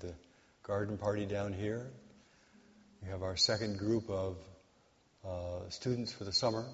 the 0.00 0.12
garden 0.62 0.98
party 0.98 1.26
down 1.26 1.52
here. 1.52 1.86
We 3.02 3.10
have 3.10 3.22
our 3.22 3.36
second 3.36 3.78
group 3.78 4.08
of 4.10 4.36
uh, 5.26 5.68
students 5.68 6.12
for 6.12 6.24
the 6.24 6.32
summer. 6.32 6.64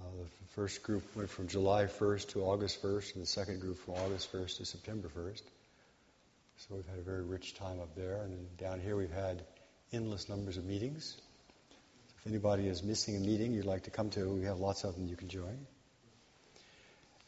Uh, 0.00 0.04
the 0.18 0.48
first 0.54 0.82
group 0.82 1.02
went 1.16 1.30
from 1.30 1.48
July 1.48 1.84
1st 1.84 2.28
to 2.30 2.42
August 2.42 2.82
1st, 2.82 3.14
and 3.14 3.22
the 3.22 3.26
second 3.26 3.60
group 3.60 3.78
from 3.78 3.94
August 3.94 4.32
1st 4.32 4.58
to 4.58 4.64
September 4.64 5.08
1st. 5.08 5.42
So 6.58 6.74
we've 6.74 6.86
had 6.88 6.98
a 6.98 7.02
very 7.02 7.22
rich 7.22 7.54
time 7.54 7.80
up 7.80 7.94
there. 7.94 8.22
And 8.22 8.56
down 8.58 8.80
here 8.80 8.96
we've 8.96 9.12
had 9.12 9.42
endless 9.92 10.28
numbers 10.28 10.56
of 10.56 10.64
meetings. 10.64 11.16
If 12.18 12.26
anybody 12.26 12.66
is 12.66 12.82
missing 12.82 13.16
a 13.16 13.20
meeting 13.20 13.52
you'd 13.52 13.64
like 13.64 13.84
to 13.84 13.90
come 13.90 14.10
to, 14.10 14.28
we 14.28 14.44
have 14.44 14.58
lots 14.58 14.82
of 14.84 14.94
them 14.94 15.06
you 15.06 15.16
can 15.16 15.28
join. 15.28 15.66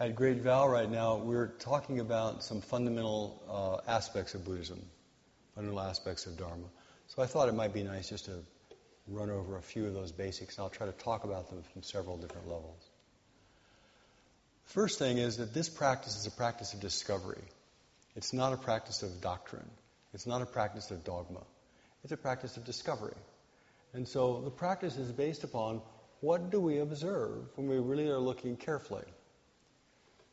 At 0.00 0.14
Great 0.14 0.38
Vow 0.38 0.66
right 0.66 0.90
now, 0.90 1.16
we're 1.16 1.48
talking 1.48 2.00
about 2.00 2.42
some 2.42 2.62
fundamental 2.62 3.82
uh, 3.86 3.86
aspects 3.86 4.32
of 4.32 4.46
Buddhism, 4.46 4.80
fundamental 5.54 5.82
aspects 5.82 6.24
of 6.24 6.38
Dharma. 6.38 6.64
So 7.08 7.22
I 7.22 7.26
thought 7.26 7.50
it 7.50 7.54
might 7.54 7.74
be 7.74 7.82
nice 7.82 8.08
just 8.08 8.24
to 8.24 8.42
run 9.08 9.28
over 9.28 9.58
a 9.58 9.62
few 9.62 9.86
of 9.86 9.92
those 9.92 10.10
basics, 10.10 10.56
and 10.56 10.64
I'll 10.64 10.70
try 10.70 10.86
to 10.86 10.94
talk 10.94 11.24
about 11.24 11.50
them 11.50 11.62
from 11.70 11.82
several 11.82 12.16
different 12.16 12.48
levels. 12.48 12.82
First 14.64 14.98
thing 14.98 15.18
is 15.18 15.36
that 15.36 15.52
this 15.52 15.68
practice 15.68 16.16
is 16.16 16.26
a 16.26 16.30
practice 16.30 16.72
of 16.72 16.80
discovery. 16.80 17.44
It's 18.16 18.32
not 18.32 18.54
a 18.54 18.56
practice 18.56 19.02
of 19.02 19.20
doctrine. 19.20 19.68
It's 20.14 20.26
not 20.26 20.40
a 20.40 20.46
practice 20.46 20.90
of 20.90 21.04
dogma. 21.04 21.42
It's 22.04 22.12
a 22.14 22.16
practice 22.16 22.56
of 22.56 22.64
discovery. 22.64 23.16
And 23.92 24.08
so 24.08 24.40
the 24.40 24.50
practice 24.50 24.96
is 24.96 25.12
based 25.12 25.44
upon 25.44 25.82
what 26.22 26.50
do 26.50 26.58
we 26.58 26.78
observe 26.78 27.50
when 27.56 27.68
we 27.68 27.76
really 27.76 28.08
are 28.08 28.18
looking 28.18 28.56
carefully? 28.56 29.04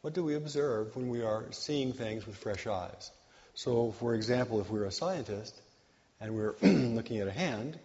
What 0.07 0.13
do 0.13 0.23
we 0.23 0.35
observe 0.35 0.95
when 0.95 1.09
we 1.09 1.21
are 1.21 1.43
seeing 1.51 1.91
things 1.91 2.25
with 2.25 2.37
fresh 2.37 2.65
eyes? 2.65 3.11
So, 3.55 3.91
for 3.91 4.15
example, 4.15 4.61
if 4.61 4.69
we're 4.69 4.85
a 4.85 4.91
scientist 4.91 5.53
and 6.21 6.33
we're 6.33 6.55
looking 6.61 7.17
at 7.17 7.27
a 7.27 7.31
hand, 7.31 7.77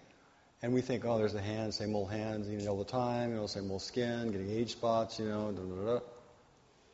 and 0.62 0.72
we 0.72 0.82
think, 0.82 1.04
oh, 1.04 1.18
there's 1.18 1.34
a 1.34 1.42
hand, 1.42 1.74
same 1.74 1.96
old 1.96 2.12
hands, 2.12 2.48
eating 2.48 2.68
all 2.68 2.78
the 2.78 2.84
time, 2.84 3.30
you 3.30 3.36
know, 3.38 3.48
same 3.48 3.68
old 3.72 3.82
skin, 3.82 4.30
getting 4.30 4.48
age 4.48 4.70
spots, 4.70 5.18
you 5.18 5.28
know, 5.28 5.50
da, 5.50 5.62
da, 5.62 5.94
da. 5.94 6.00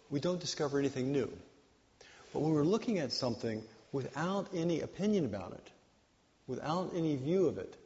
we 0.08 0.18
don't 0.18 0.40
discover 0.40 0.78
anything 0.78 1.12
new. 1.12 1.30
But 2.32 2.40
when 2.40 2.54
we're 2.54 2.62
looking 2.62 2.98
at 2.98 3.12
something 3.12 3.62
without 3.92 4.48
any 4.54 4.80
opinion 4.80 5.26
about 5.26 5.52
it, 5.52 5.70
without 6.46 6.92
any 6.96 7.16
view 7.16 7.48
of 7.48 7.58
it, 7.58 7.76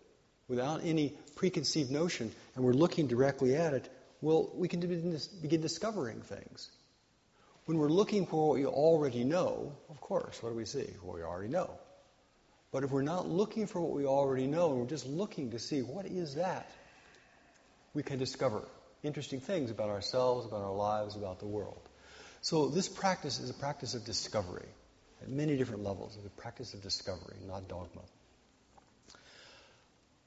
without 0.47 0.83
any 0.85 1.13
preconceived 1.35 1.91
notion, 1.91 2.31
and 2.55 2.65
we're 2.65 2.73
looking 2.73 3.09
directly 3.09 3.57
at 3.57 3.75
it, 3.75 3.89
well, 4.21 4.49
we 4.55 4.69
can 4.69 4.79
begin 4.79 5.61
discovering 5.61 6.21
things. 6.21 6.71
When 7.67 7.79
we're 7.79 7.89
looking 7.89 8.27
for 8.27 8.49
what 8.49 8.59
we 8.59 8.67
already 8.67 9.25
know, 9.25 9.73
of 9.89 10.01
course, 10.01 10.43
what 10.43 10.51
do 10.51 10.57
we 10.57 10.65
see? 10.65 10.87
What 11.03 11.17
we 11.17 11.23
already 11.23 11.49
know. 11.49 11.71
But 12.73 12.85
if 12.85 12.91
we're 12.91 13.03
not 13.03 13.29
looking 13.29 13.67
for 13.67 13.81
what 13.81 13.93
we 13.93 14.07
already 14.07 14.47
know 14.47 14.71
and 14.71 14.81
we're 14.81 14.87
just 14.87 15.07
looking 15.07 15.51
to 15.51 15.59
see 15.59 15.83
what 15.83 16.07
is 16.07 16.35
that, 16.37 16.71
we 17.95 18.03
can 18.03 18.19
discover 18.19 18.67
interesting 19.03 19.41
things 19.41 19.71
about 19.71 19.91
ourselves, 19.91 20.47
about 20.47 20.63
our 20.63 20.75
lives, 20.75 21.15
about 21.15 21.39
the 21.39 21.47
world. 21.47 21.89
So 22.41 22.69
this 22.69 22.89
practice 22.89 23.39
is 23.39 23.51
a 23.51 23.55
practice 23.55 23.95
of 23.95 24.05
discovery 24.05 24.69
at 25.21 25.29
many 25.29 25.57
different 25.57 25.83
levels. 25.83 26.17
It's 26.17 26.27
a 26.27 26.41
practice 26.41 26.75
of 26.75 26.83
discovery, 26.83 27.37
not 27.47 27.69
dogma. 27.69 28.03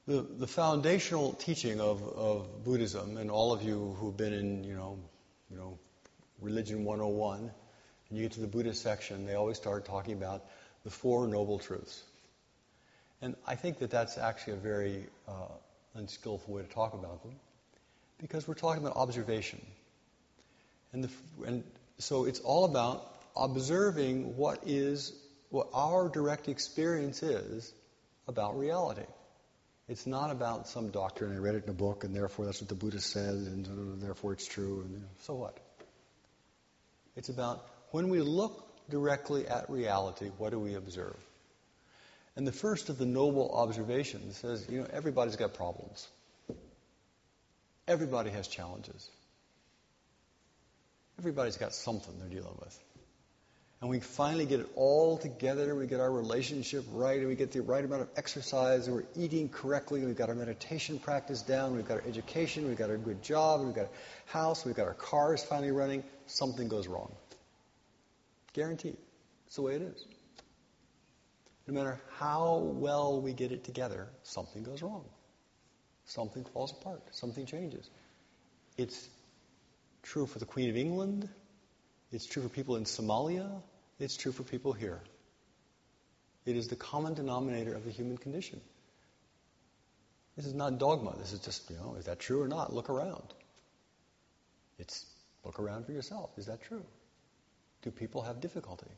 The, 0.06 0.22
the 0.22 0.46
foundational 0.46 1.32
teaching 1.32 1.80
of, 1.80 2.00
of 2.02 2.64
Buddhism, 2.64 3.16
and 3.16 3.30
all 3.30 3.52
of 3.52 3.62
you 3.62 3.96
who've 3.98 4.16
been 4.16 4.32
in, 4.32 4.64
you 4.64 4.74
know, 4.74 4.98
you 5.50 5.56
know, 5.56 5.78
Religion 6.40 6.84
101, 6.84 7.38
and 7.38 8.18
you 8.18 8.24
get 8.24 8.32
to 8.32 8.40
the 8.40 8.46
Buddhist 8.46 8.82
section, 8.82 9.26
they 9.26 9.34
always 9.34 9.56
start 9.56 9.84
talking 9.84 10.14
about 10.14 10.44
the 10.84 10.90
Four 10.90 11.26
Noble 11.26 11.58
Truths. 11.58 12.02
And 13.22 13.34
I 13.46 13.54
think 13.54 13.78
that 13.78 13.90
that's 13.90 14.18
actually 14.18 14.54
a 14.54 14.56
very 14.56 15.06
uh, 15.26 15.48
unskillful 15.94 16.54
way 16.54 16.62
to 16.62 16.68
talk 16.68 16.94
about 16.94 17.22
them 17.22 17.34
because 18.18 18.46
we're 18.46 18.54
talking 18.54 18.82
about 18.82 18.96
observation. 18.96 19.60
And, 20.92 21.04
the, 21.04 21.10
and 21.46 21.64
so 21.98 22.24
it's 22.24 22.40
all 22.40 22.64
about 22.64 23.10
observing 23.36 24.36
what 24.36 24.60
is, 24.66 25.12
what 25.50 25.68
our 25.74 26.08
direct 26.08 26.48
experience 26.48 27.22
is 27.22 27.72
about 28.28 28.58
reality. 28.58 29.06
It's 29.88 30.06
not 30.06 30.30
about 30.30 30.68
some 30.68 30.90
doctrine. 30.90 31.32
I 31.34 31.38
read 31.38 31.54
it 31.54 31.64
in 31.64 31.70
a 31.70 31.74
book, 31.74 32.04
and 32.04 32.14
therefore 32.14 32.44
that's 32.44 32.60
what 32.60 32.68
the 32.68 32.74
Buddha 32.74 33.00
said, 33.00 33.34
and 33.34 34.02
therefore 34.02 34.32
it's 34.32 34.46
true, 34.46 34.82
and 34.84 35.04
so 35.20 35.34
what? 35.34 35.58
It's 37.16 37.28
about 37.28 37.66
when 37.90 38.08
we 38.08 38.20
look 38.20 38.62
directly 38.90 39.48
at 39.48 39.68
reality, 39.70 40.30
what 40.38 40.50
do 40.50 40.58
we 40.58 40.74
observe? 40.74 41.16
And 42.36 42.46
the 42.46 42.52
first 42.52 42.90
of 42.90 42.98
the 42.98 43.06
noble 43.06 43.50
observations 43.52 44.36
says, 44.36 44.66
you 44.70 44.80
know, 44.80 44.86
everybody's 44.92 45.36
got 45.36 45.54
problems. 45.54 46.06
Everybody 47.88 48.30
has 48.30 48.46
challenges. 48.46 49.08
Everybody's 51.18 51.56
got 51.56 51.72
something 51.72 52.14
they're 52.18 52.28
dealing 52.28 52.56
with. 52.60 52.78
And 53.80 53.90
we 53.90 54.00
finally 54.00 54.46
get 54.46 54.60
it 54.60 54.70
all 54.74 55.18
together, 55.18 55.74
we 55.74 55.86
get 55.86 56.00
our 56.00 56.10
relationship 56.10 56.84
right, 56.92 57.18
and 57.18 57.28
we 57.28 57.34
get 57.34 57.52
the 57.52 57.60
right 57.60 57.84
amount 57.84 58.02
of 58.02 58.08
exercise, 58.16 58.86
and 58.86 58.96
we're 58.96 59.04
eating 59.14 59.50
correctly, 59.50 60.02
we've 60.02 60.16
got 60.16 60.30
our 60.30 60.34
meditation 60.34 60.98
practice 60.98 61.42
down, 61.42 61.76
we've 61.76 61.86
got 61.86 61.98
our 61.98 62.08
education, 62.08 62.66
we've 62.66 62.78
got 62.78 62.88
our 62.88 62.96
good 62.96 63.22
job, 63.22 63.60
we've 63.62 63.74
got 63.74 63.84
a 63.84 64.32
house, 64.32 64.64
we've 64.64 64.74
got 64.74 64.86
our 64.86 64.94
cars 64.94 65.44
finally 65.44 65.72
running, 65.72 66.02
something 66.26 66.68
goes 66.68 66.86
wrong. 66.88 67.12
Guaranteed. 68.54 68.96
It's 69.46 69.56
the 69.56 69.62
way 69.62 69.74
it 69.74 69.82
is. 69.82 70.06
No 71.66 71.74
matter 71.74 72.00
how 72.16 72.58
well 72.58 73.20
we 73.20 73.34
get 73.34 73.52
it 73.52 73.64
together, 73.64 74.08
something 74.22 74.62
goes 74.62 74.82
wrong. 74.82 75.04
Something 76.06 76.44
falls 76.44 76.72
apart. 76.72 77.02
Something 77.10 77.44
changes. 77.44 77.90
It's 78.78 79.08
true 80.02 80.26
for 80.26 80.38
the 80.38 80.46
Queen 80.46 80.70
of 80.70 80.76
England. 80.76 81.28
It's 82.12 82.26
true 82.26 82.42
for 82.42 82.48
people 82.48 82.76
in 82.76 82.84
Somalia. 82.84 83.62
It's 83.98 84.16
true 84.16 84.32
for 84.32 84.42
people 84.42 84.72
here. 84.72 85.00
It 86.44 86.56
is 86.56 86.68
the 86.68 86.76
common 86.76 87.14
denominator 87.14 87.74
of 87.74 87.84
the 87.84 87.90
human 87.90 88.16
condition. 88.16 88.60
This 90.36 90.46
is 90.46 90.54
not 90.54 90.78
dogma. 90.78 91.16
This 91.18 91.32
is 91.32 91.40
just, 91.40 91.68
you 91.70 91.76
know, 91.76 91.96
is 91.98 92.04
that 92.04 92.20
true 92.20 92.42
or 92.42 92.48
not? 92.48 92.72
Look 92.72 92.90
around. 92.90 93.34
It's 94.78 95.04
look 95.44 95.58
around 95.58 95.86
for 95.86 95.92
yourself. 95.92 96.30
Is 96.36 96.46
that 96.46 96.62
true? 96.62 96.84
Do 97.82 97.90
people 97.90 98.22
have 98.22 98.40
difficulty? 98.40 98.90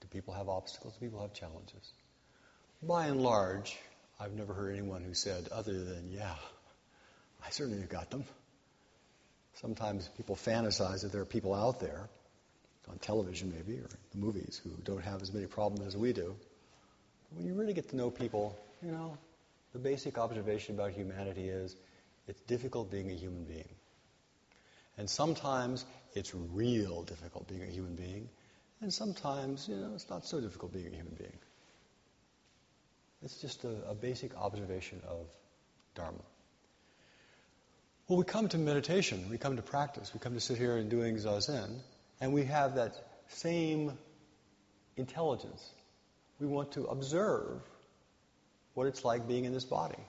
Do 0.00 0.08
people 0.08 0.34
have 0.34 0.48
obstacles? 0.48 0.94
Do 0.94 1.00
people 1.00 1.22
have 1.22 1.32
challenges? 1.32 1.92
By 2.82 3.06
and 3.06 3.20
large, 3.22 3.76
I've 4.18 4.32
never 4.32 4.52
heard 4.52 4.74
anyone 4.74 5.02
who 5.02 5.14
said, 5.14 5.48
other 5.50 5.84
than, 5.84 6.10
yeah, 6.10 6.34
I 7.44 7.50
certainly 7.50 7.80
have 7.80 7.88
got 7.88 8.10
them. 8.10 8.24
Sometimes 9.60 10.08
people 10.16 10.36
fantasize 10.36 11.02
that 11.02 11.12
there 11.12 11.20
are 11.20 11.26
people 11.26 11.52
out 11.52 11.80
there, 11.80 12.08
on 12.88 12.98
television 12.98 13.52
maybe, 13.54 13.78
or 13.78 13.88
the 14.12 14.18
movies, 14.18 14.60
who 14.64 14.70
don't 14.84 15.02
have 15.02 15.20
as 15.20 15.32
many 15.32 15.46
problems 15.46 15.86
as 15.86 15.96
we 15.96 16.12
do. 16.12 16.34
But 17.28 17.38
when 17.38 17.46
you 17.46 17.54
really 17.54 17.74
get 17.74 17.90
to 17.90 17.96
know 17.96 18.10
people, 18.10 18.58
you 18.82 18.90
know, 18.90 19.18
the 19.72 19.78
basic 19.78 20.16
observation 20.18 20.74
about 20.74 20.92
humanity 20.92 21.48
is 21.48 21.76
it's 22.26 22.40
difficult 22.42 22.90
being 22.90 23.10
a 23.10 23.14
human 23.14 23.44
being. 23.44 23.68
And 24.96 25.08
sometimes 25.08 25.84
it's 26.14 26.34
real 26.34 27.02
difficult 27.02 27.46
being 27.46 27.62
a 27.62 27.66
human 27.66 27.94
being. 27.94 28.28
And 28.80 28.92
sometimes, 28.92 29.68
you 29.68 29.76
know, 29.76 29.92
it's 29.94 30.08
not 30.08 30.24
so 30.24 30.40
difficult 30.40 30.72
being 30.72 30.86
a 30.86 30.96
human 30.96 31.14
being. 31.14 31.38
It's 33.22 33.40
just 33.42 33.64
a, 33.64 33.90
a 33.90 33.94
basic 33.94 34.34
observation 34.36 35.02
of 35.06 35.26
Dharma. 35.94 36.22
Well, 38.10 38.18
we 38.18 38.24
come 38.24 38.48
to 38.48 38.58
meditation, 38.58 39.28
we 39.30 39.38
come 39.38 39.54
to 39.54 39.62
practice, 39.62 40.12
we 40.12 40.18
come 40.18 40.34
to 40.34 40.40
sit 40.40 40.58
here 40.58 40.76
and 40.76 40.90
doing 40.90 41.14
zazen, 41.18 41.78
and 42.20 42.32
we 42.32 42.44
have 42.46 42.74
that 42.74 42.96
same 43.28 43.96
intelligence. 44.96 45.64
We 46.40 46.48
want 46.48 46.72
to 46.72 46.86
observe 46.86 47.62
what 48.74 48.88
it's 48.88 49.04
like 49.04 49.28
being 49.28 49.44
in 49.44 49.52
this 49.52 49.64
body. 49.64 50.00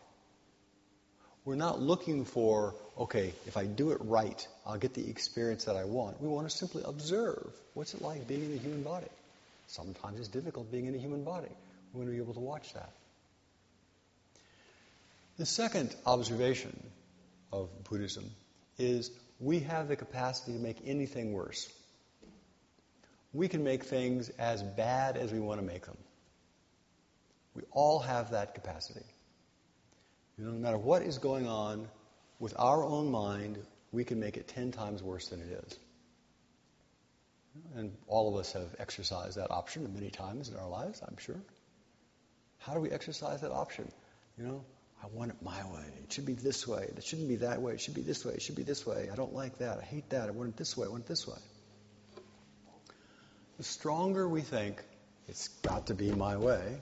We're 1.45 1.53
not 1.53 1.79
looking 1.79 2.25
for, 2.25 2.73
okay, 2.97 3.35
if 3.45 3.55
I 3.55 3.67
do 3.67 3.91
it 3.91 3.99
right, 4.01 4.47
I'll 4.65 4.79
get 4.79 4.95
the 4.95 5.07
experience 5.07 5.65
that 5.65 5.75
I 5.75 5.83
want. 5.83 6.19
We 6.19 6.27
want 6.27 6.49
to 6.49 6.57
simply 6.57 6.81
observe 6.83 7.53
what's 7.75 7.93
it 7.93 8.01
like 8.01 8.27
being 8.27 8.45
in 8.45 8.57
a 8.57 8.59
human 8.59 8.81
body. 8.81 9.09
Sometimes 9.67 10.17
it's 10.17 10.27
difficult 10.27 10.71
being 10.71 10.87
in 10.87 10.95
a 10.95 10.97
human 10.97 11.23
body. 11.23 11.53
We 11.93 11.99
want 11.99 12.09
to 12.09 12.15
be 12.15 12.23
able 12.23 12.33
to 12.33 12.39
watch 12.39 12.73
that. 12.73 12.89
The 15.37 15.45
second 15.45 15.95
observation 16.07 16.75
of 17.51 17.83
Buddhism 17.83 18.29
is 18.77 19.11
we 19.39 19.59
have 19.59 19.87
the 19.87 19.95
capacity 19.95 20.53
to 20.53 20.59
make 20.59 20.77
anything 20.85 21.33
worse. 21.33 21.71
We 23.33 23.47
can 23.47 23.63
make 23.63 23.83
things 23.85 24.29
as 24.29 24.61
bad 24.61 25.17
as 25.17 25.31
we 25.31 25.39
want 25.39 25.59
to 25.59 25.65
make 25.65 25.85
them. 25.85 25.97
We 27.53 27.63
all 27.71 27.99
have 27.99 28.31
that 28.31 28.55
capacity. 28.55 29.05
You 30.37 30.45
know, 30.45 30.51
no 30.51 30.59
matter 30.59 30.77
what 30.77 31.01
is 31.01 31.17
going 31.17 31.47
on 31.47 31.87
with 32.39 32.53
our 32.57 32.83
own 32.83 33.11
mind, 33.11 33.57
we 33.91 34.03
can 34.03 34.19
make 34.19 34.37
it 34.37 34.47
ten 34.47 34.71
times 34.71 35.03
worse 35.03 35.27
than 35.27 35.41
it 35.41 35.63
is. 35.65 35.79
And 37.75 37.91
all 38.07 38.33
of 38.33 38.39
us 38.39 38.53
have 38.53 38.75
exercised 38.79 39.37
that 39.37 39.51
option 39.51 39.93
many 39.93 40.09
times 40.09 40.49
in 40.49 40.55
our 40.55 40.69
lives, 40.69 41.01
I'm 41.05 41.17
sure. 41.17 41.41
How 42.59 42.73
do 42.73 42.79
we 42.79 42.91
exercise 42.91 43.41
that 43.41 43.51
option? 43.51 43.91
You 44.37 44.45
know, 44.45 44.65
I 45.03 45.07
want 45.07 45.31
it 45.31 45.37
my 45.41 45.63
way. 45.71 45.85
It 46.03 46.13
should 46.13 46.25
be 46.25 46.33
this 46.33 46.67
way. 46.67 46.87
It 46.95 47.03
shouldn't 47.03 47.27
be 47.27 47.37
that 47.37 47.61
way. 47.61 47.73
It 47.73 47.81
should 47.81 47.95
be 47.95 48.01
this 48.01 48.23
way. 48.23 48.33
It 48.33 48.41
should 48.41 48.55
be 48.55 48.63
this 48.63 48.85
way. 48.85 49.09
I 49.11 49.15
don't 49.15 49.33
like 49.33 49.57
that. 49.57 49.79
I 49.79 49.83
hate 49.83 50.09
that. 50.11 50.27
I 50.27 50.31
want 50.31 50.49
it 50.49 50.57
this 50.57 50.77
way. 50.77 50.85
I 50.85 50.89
want 50.89 51.05
it 51.05 51.07
this 51.07 51.27
way. 51.27 51.37
The 53.57 53.63
stronger 53.63 54.27
we 54.27 54.41
think 54.41 54.81
it's 55.27 55.47
got 55.47 55.87
to 55.87 55.95
be 55.95 56.11
my 56.11 56.37
way, 56.37 56.79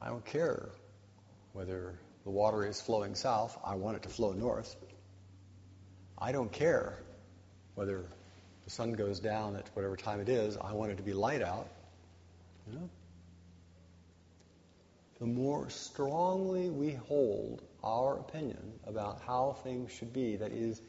I 0.00 0.08
don't 0.08 0.24
care 0.24 0.68
whether 1.52 1.94
the 2.24 2.30
water 2.30 2.64
is 2.64 2.80
flowing 2.80 3.14
south, 3.14 3.58
I 3.64 3.74
want 3.74 3.96
it 3.96 4.02
to 4.04 4.08
flow 4.08 4.32
north. 4.32 4.74
I 6.18 6.32
don't 6.32 6.52
care 6.52 6.98
whether 7.74 8.04
the 8.64 8.70
sun 8.70 8.92
goes 8.92 9.20
down 9.20 9.56
at 9.56 9.68
whatever 9.74 9.96
time 9.96 10.20
it 10.20 10.28
is, 10.28 10.56
I 10.56 10.72
want 10.72 10.92
it 10.92 10.96
to 10.98 11.02
be 11.02 11.12
light 11.12 11.42
out. 11.42 11.66
You 12.68 12.78
know? 12.78 12.90
The 15.20 15.26
more 15.26 15.68
strongly 15.68 16.70
we 16.70 16.92
hold 16.92 17.62
our 17.84 18.18
opinion 18.18 18.72
about 18.86 19.20
how 19.20 19.58
things 19.62 19.92
should 19.92 20.14
be, 20.14 20.36
that 20.36 20.50
is 20.50 20.80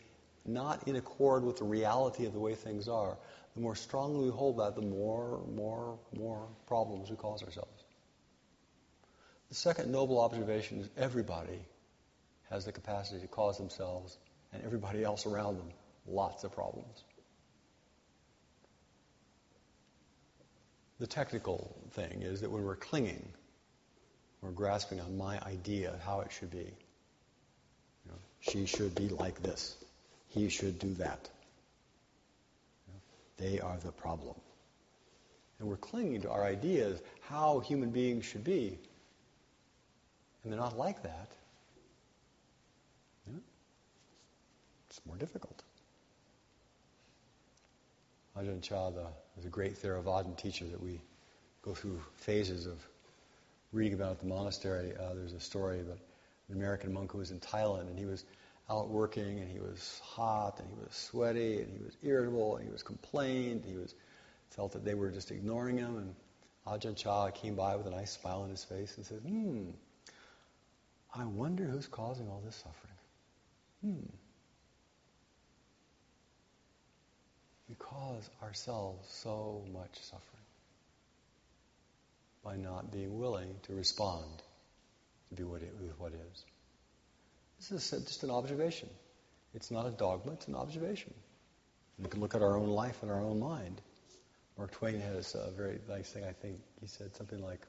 not 0.45 0.87
in 0.87 0.95
accord 0.95 1.43
with 1.43 1.57
the 1.57 1.65
reality 1.65 2.25
of 2.25 2.33
the 2.33 2.39
way 2.39 2.55
things 2.55 2.87
are, 2.87 3.17
the 3.55 3.61
more 3.61 3.75
strongly 3.75 4.25
we 4.25 4.31
hold 4.31 4.57
that, 4.59 4.75
the 4.75 4.81
more, 4.81 5.41
more, 5.53 5.99
more 6.17 6.47
problems 6.65 7.09
we 7.09 7.17
cause 7.17 7.43
ourselves. 7.43 7.83
The 9.49 9.55
second 9.55 9.91
noble 9.91 10.21
observation 10.21 10.79
is 10.79 10.89
everybody 10.95 11.59
has 12.49 12.63
the 12.63 12.71
capacity 12.71 13.19
to 13.19 13.27
cause 13.27 13.57
themselves 13.57 14.17
and 14.53 14.63
everybody 14.63 15.03
else 15.03 15.25
around 15.25 15.57
them 15.57 15.69
lots 16.07 16.45
of 16.45 16.53
problems. 16.53 17.03
The 20.99 21.07
technical 21.07 21.75
thing 21.91 22.21
is 22.21 22.41
that 22.41 22.49
when 22.49 22.63
we're 22.63 22.77
clinging, 22.77 23.25
we're 24.41 24.51
grasping 24.51 24.99
on 24.99 25.17
my 25.17 25.39
idea 25.41 25.93
of 25.93 26.01
how 26.01 26.21
it 26.21 26.31
should 26.31 26.51
be. 26.51 26.57
You 28.05 28.11
know, 28.11 28.17
she 28.39 28.65
should 28.65 28.95
be 28.95 29.09
like 29.09 29.41
this. 29.41 29.75
He 30.29 30.49
should 30.49 30.79
do 30.79 30.93
that. 30.95 31.29
You 32.88 32.93
know, 32.93 33.01
they 33.38 33.59
are 33.59 33.77
the 33.77 33.91
problem. 33.91 34.35
And 35.59 35.69
we're 35.69 35.77
clinging 35.77 36.21
to 36.21 36.31
our 36.31 36.43
ideas 36.43 36.99
how 37.21 37.59
human 37.59 37.91
beings 37.91 38.25
should 38.25 38.43
be 38.43 38.79
and 40.43 40.51
they're 40.51 40.59
not 40.59 40.77
like 40.77 41.03
that, 41.03 41.31
you 43.27 43.33
know, 43.33 43.39
it's 44.89 45.01
more 45.05 45.15
difficult. 45.15 45.61
Ajahn 48.38 48.61
Chah 48.61 48.91
is 49.38 49.45
a 49.45 49.49
great 49.49 49.81
Theravada 49.81 50.35
teacher 50.38 50.65
that 50.65 50.81
we 50.81 51.01
go 51.61 51.73
through 51.73 52.01
phases 52.15 52.65
of 52.65 52.79
reading 53.71 53.94
about 53.94 54.12
at 54.12 54.19
the 54.19 54.25
monastery. 54.25 54.94
Uh, 54.97 55.13
there's 55.13 55.33
a 55.33 55.39
story 55.39 55.79
about 55.79 55.97
an 56.50 56.56
American 56.56 56.94
monk 56.94 57.12
who 57.12 57.19
was 57.19 57.31
in 57.31 57.39
Thailand 57.39 57.88
and 57.88 57.97
he 57.97 58.06
was 58.06 58.25
out 58.69 58.89
working 58.89 59.39
and 59.39 59.50
he 59.50 59.59
was 59.59 60.01
hot 60.03 60.59
and 60.59 60.68
he 60.69 60.75
was 60.75 60.94
sweaty 60.94 61.62
and 61.62 61.71
he 61.71 61.83
was 61.83 61.95
irritable 62.03 62.57
and 62.57 62.65
he 62.65 62.71
was 62.71 62.83
complained. 62.83 63.63
He 63.65 63.75
was 63.75 63.95
felt 64.50 64.73
that 64.73 64.83
they 64.83 64.94
were 64.94 65.09
just 65.09 65.31
ignoring 65.31 65.77
him 65.77 65.97
and 65.97 66.15
Ajahn 66.68 66.95
Chah 66.95 67.31
came 67.31 67.56
by 67.56 67.75
with 67.75 67.88
a 67.88 67.91
nice 67.91 68.12
smile 68.12 68.41
on 68.41 68.50
his 68.50 68.63
face 68.63 68.97
and 68.97 69.06
said, 69.06 69.19
hmm, 69.19 69.69
I 71.15 71.25
wonder 71.25 71.65
who's 71.65 71.88
causing 71.88 72.27
all 72.27 72.41
this 72.45 72.56
suffering. 72.56 72.94
Hmm. 73.81 74.09
We 77.69 77.75
cause 77.75 78.29
ourselves 78.44 79.07
so 79.09 79.63
much 79.74 79.97
suffering 80.01 80.40
by 82.43 82.55
not 82.55 82.91
being 82.91 83.19
willing 83.19 83.55
to 83.63 83.73
respond 83.73 84.41
to 85.29 85.35
be 85.35 85.43
what 85.43 85.61
it, 85.61 85.73
with 85.79 85.99
what 85.99 86.13
is. 86.13 86.45
This 87.59 87.93
is 87.93 88.05
just 88.05 88.23
an 88.23 88.31
observation. 88.31 88.89
It's 89.53 89.69
not 89.71 89.85
a 89.85 89.91
dogma, 89.91 90.33
it's 90.33 90.47
an 90.47 90.55
observation. 90.55 91.13
we 91.99 92.09
can 92.09 92.19
look 92.19 92.35
at 92.35 92.41
our 92.41 92.57
own 92.57 92.69
life 92.69 93.01
and 93.01 93.11
our 93.11 93.21
own 93.21 93.39
mind. 93.39 93.81
Mark 94.57 94.71
Twain 94.71 94.99
has 94.99 95.35
a 95.35 95.51
very 95.51 95.79
nice 95.88 96.09
thing, 96.09 96.23
I 96.23 96.33
think. 96.33 96.59
He 96.79 96.88
said 96.88 97.15
something 97.15 97.41
like, 97.41 97.65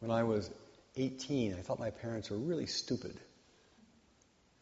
When 0.00 0.10
I 0.10 0.22
was 0.22 0.50
18, 0.96 1.54
I 1.54 1.56
thought 1.62 1.78
my 1.78 1.90
parents 1.90 2.30
were 2.30 2.38
really 2.38 2.66
stupid 2.66 3.16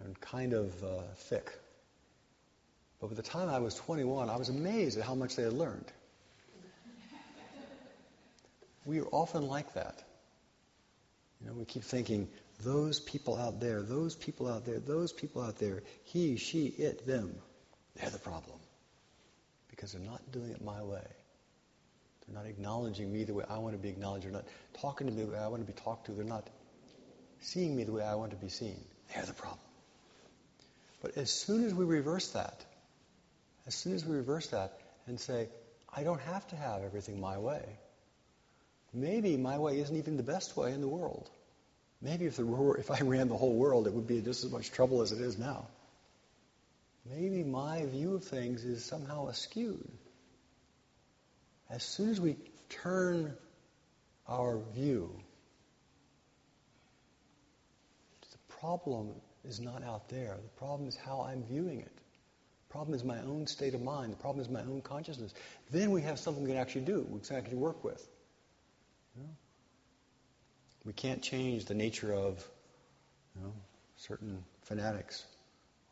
and 0.01 0.19
kind 0.21 0.53
of 0.53 0.83
uh, 0.83 1.03
thick. 1.17 1.53
But 3.01 3.09
by 3.09 3.15
the 3.15 3.23
time 3.23 3.49
I 3.49 3.59
was 3.59 3.75
21, 3.75 4.31
I 4.31 4.37
was 4.37 4.49
amazed 4.49 4.99
at 4.99 5.05
how 5.05 5.15
much 5.15 5.37
they 5.37 5.43
had 5.43 5.53
learned. 5.53 5.91
We 8.85 9.01
are 9.01 9.07
often 9.07 9.47
like 9.47 9.75
that. 9.75 10.03
You 11.41 11.49
know, 11.49 11.55
we 11.55 11.65
keep 11.65 11.85
thinking, 11.85 12.29
those 12.63 13.01
people 13.01 13.37
out 13.37 13.61
there, 13.61 13.83
those 13.83 14.15
people 14.15 14.49
out 14.49 14.65
there, 14.65 14.79
those 14.79 15.13
people 15.13 15.43
out 15.43 15.57
there, 15.59 15.83
he, 16.05 16.37
she, 16.37 16.67
it, 16.67 17.07
them, 17.07 17.35
they're 17.97 18.11
the 18.11 18.19
problem. 18.19 18.59
Because 19.69 19.93
they're 19.93 20.03
not 20.03 20.21
doing 20.31 20.51
it 20.51 20.63
my 20.63 20.83
way. 20.83 21.07
They're 22.27 22.37
not 22.37 22.47
acknowledging 22.47 23.13
me 23.13 23.25
the 23.25 23.35
way 23.35 23.45
I 23.49 23.59
want 23.59 23.75
to 23.75 23.79
be 23.79 23.89
acknowledged. 23.89 24.25
They're 24.25 24.33
not 24.33 24.47
talking 24.81 25.09
to 25.09 25.13
me 25.13 25.25
the 25.25 25.33
way 25.33 25.39
I 25.39 25.49
want 25.49 25.67
to 25.67 25.73
be 25.73 25.79
talked 25.79 26.07
to. 26.07 26.13
They're 26.13 26.25
not 26.25 26.49
seeing 27.41 27.75
me 27.75 27.85
the 27.85 27.93
way 27.93 28.05
I 28.05 28.15
want 28.15 28.31
to 28.31 28.37
be 28.37 28.49
seen. 28.49 28.81
They're 29.13 29.27
the 29.27 29.33
problem. 29.33 29.59
But 31.01 31.17
as 31.17 31.31
soon 31.31 31.65
as 31.65 31.75
we 31.75 31.85
reverse 31.85 32.29
that, 32.31 32.65
as 33.67 33.75
soon 33.75 33.95
as 33.95 34.05
we 34.05 34.17
reverse 34.17 34.49
that 34.49 34.79
and 35.07 35.19
say, 35.19 35.49
I 35.95 36.05
don't 36.05 36.21
have 36.21 36.47
to 36.49 36.57
have 36.57 36.83
everything 36.83 37.21
my 37.21 37.39
way. 37.39 37.65
Maybe 38.93 39.37
my 39.37 39.59
way 39.59 39.81
isn't 39.81 39.97
even 39.97 40.17
the 40.17 40.23
best 40.23 40.57
way 40.57 40.73
in 40.73 40.81
the 40.81 40.89
world. 40.89 41.31
Maybe 42.01 42.27
if, 42.27 42.37
the, 42.37 42.75
if 42.79 42.91
I 42.91 43.01
ran 43.01 43.29
the 43.29 43.37
whole 43.37 43.55
world, 43.55 43.87
it 43.87 43.93
would 43.93 44.07
be 44.07 44.21
just 44.21 44.45
as 44.45 44.51
much 44.51 44.71
trouble 44.71 45.03
as 45.03 45.13
it 45.13 45.21
is 45.21 45.39
now. 45.39 45.67
Maybe 47.09 47.43
my 47.43 47.85
view 47.87 48.15
of 48.15 48.25
things 48.25 48.65
is 48.65 48.85
somehow 48.85 49.29
askewed 49.29 49.89
as 51.73 51.83
soon 51.83 52.11
as 52.11 52.21
we 52.21 52.37
turn 52.69 53.35
our 54.29 54.59
view, 54.75 55.11
the 58.21 58.55
problem 58.61 59.15
is 59.45 59.59
not 59.59 59.83
out 59.83 60.09
there. 60.11 60.37
The 60.37 60.59
problem 60.59 60.89
is 60.89 60.97
how 60.97 61.23
I'm 61.23 61.43
viewing 61.45 61.81
it. 61.81 61.95
The 62.69 62.73
problem 62.73 62.95
is 62.95 63.03
my 63.03 63.19
own 63.21 63.47
state 63.47 63.75
of 63.75 63.83
mind. 63.83 64.13
The 64.13 64.17
problem 64.17 64.43
is 64.45 64.51
my 64.51 64.61
own 64.61 64.83
consciousness. 64.83 65.33
Then 65.71 65.91
we 65.91 66.03
have 66.03 66.19
something 66.19 66.43
we 66.43 66.51
can 66.51 66.59
actually 66.59 66.83
do, 66.83 67.07
we 67.09 67.21
can 67.21 67.37
actually 67.37 67.57
work 67.57 67.83
with. 67.83 68.07
You 69.17 69.23
know? 69.23 69.29
We 70.85 70.93
can't 70.93 71.23
change 71.23 71.65
the 71.67 71.75
nature 71.75 72.13
of 72.13 72.47
you 73.37 73.43
know, 73.43 73.53
certain 73.97 74.45
fanatics 74.63 75.25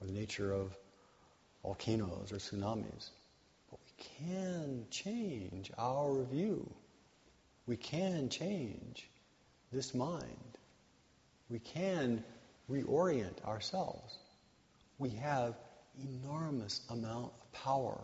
or 0.00 0.06
the 0.06 0.12
nature 0.12 0.52
of 0.52 0.76
volcanoes 1.62 2.32
or 2.32 2.36
tsunamis 2.36 3.10
But 3.70 3.78
we 3.86 4.04
can 4.04 4.86
change 4.90 5.70
our 5.78 6.24
view. 6.24 6.68
We 7.66 7.76
can 7.76 8.28
change 8.28 9.08
this 9.72 9.94
mind. 9.94 10.58
We 11.48 11.58
can 11.58 12.24
reorient 12.70 13.44
ourselves. 13.44 14.18
We 14.98 15.10
have 15.10 15.54
enormous 16.02 16.80
amount 16.88 17.32
of 17.40 17.52
power 17.52 18.00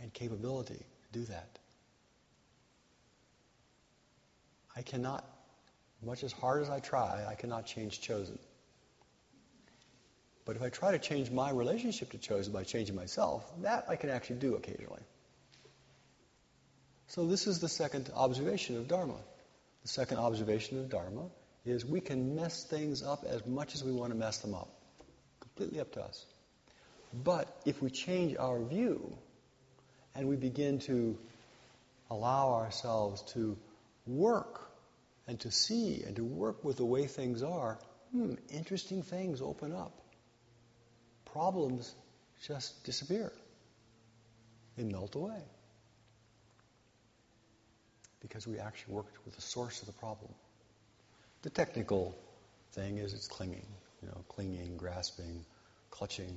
and 0.00 0.12
capability 0.12 0.74
to 0.74 1.18
do 1.18 1.24
that. 1.26 1.58
I 4.76 4.82
cannot, 4.82 5.24
much 6.04 6.22
as 6.22 6.32
hard 6.32 6.62
as 6.62 6.70
I 6.70 6.80
try, 6.80 7.24
I 7.26 7.34
cannot 7.34 7.66
change 7.66 8.00
Chozen. 8.00 8.38
But 10.44 10.56
if 10.56 10.62
I 10.62 10.68
try 10.68 10.92
to 10.92 10.98
change 10.98 11.30
my 11.30 11.50
relationship 11.50 12.10
to 12.12 12.18
Chozen 12.18 12.52
by 12.52 12.62
changing 12.64 12.94
myself, 12.94 13.44
that 13.62 13.86
I 13.88 13.96
can 13.96 14.10
actually 14.10 14.36
do 14.36 14.54
occasionally. 14.54 15.02
So 17.08 17.26
this 17.26 17.46
is 17.46 17.60
the 17.60 17.68
second 17.68 18.10
observation 18.14 18.76
of 18.76 18.86
Dharma. 18.86 19.16
The 19.82 19.88
second 19.88 20.18
observation 20.18 20.78
of 20.78 20.88
Dharma 20.90 21.26
is 21.64 21.84
we 21.84 22.00
can 22.00 22.36
mess 22.36 22.64
things 22.64 23.02
up 23.02 23.24
as 23.24 23.46
much 23.46 23.74
as 23.74 23.82
we 23.82 23.92
want 23.92 24.12
to 24.12 24.18
mess 24.18 24.38
them 24.38 24.54
up. 24.54 24.68
Completely 25.40 25.80
up 25.80 25.92
to 25.92 26.02
us. 26.02 26.26
But 27.12 27.48
if 27.64 27.80
we 27.80 27.90
change 27.90 28.36
our 28.36 28.62
view 28.62 29.16
and 30.14 30.28
we 30.28 30.36
begin 30.36 30.80
to 30.80 31.18
allow 32.10 32.54
ourselves 32.54 33.22
to 33.32 33.56
work 34.06 34.65
and 35.26 35.40
to 35.40 35.50
see 35.50 36.02
and 36.06 36.16
to 36.16 36.24
work 36.24 36.64
with 36.64 36.76
the 36.76 36.84
way 36.84 37.06
things 37.06 37.42
are, 37.42 37.78
hmm, 38.12 38.34
interesting 38.50 39.02
things 39.02 39.40
open 39.40 39.72
up. 39.72 39.92
Problems 41.24 41.94
just 42.46 42.84
disappear. 42.84 43.32
They 44.76 44.84
melt 44.84 45.14
away 45.14 45.42
because 48.20 48.46
we 48.46 48.58
actually 48.58 48.94
worked 48.94 49.24
with 49.24 49.34
the 49.34 49.42
source 49.42 49.80
of 49.80 49.86
the 49.86 49.92
problem. 49.94 50.32
The 51.42 51.50
technical 51.50 52.16
thing 52.72 52.98
is 52.98 53.12
it's 53.14 53.28
clinging, 53.28 53.66
you 54.02 54.08
know, 54.08 54.24
clinging, 54.28 54.76
grasping, 54.76 55.44
clutching. 55.90 56.36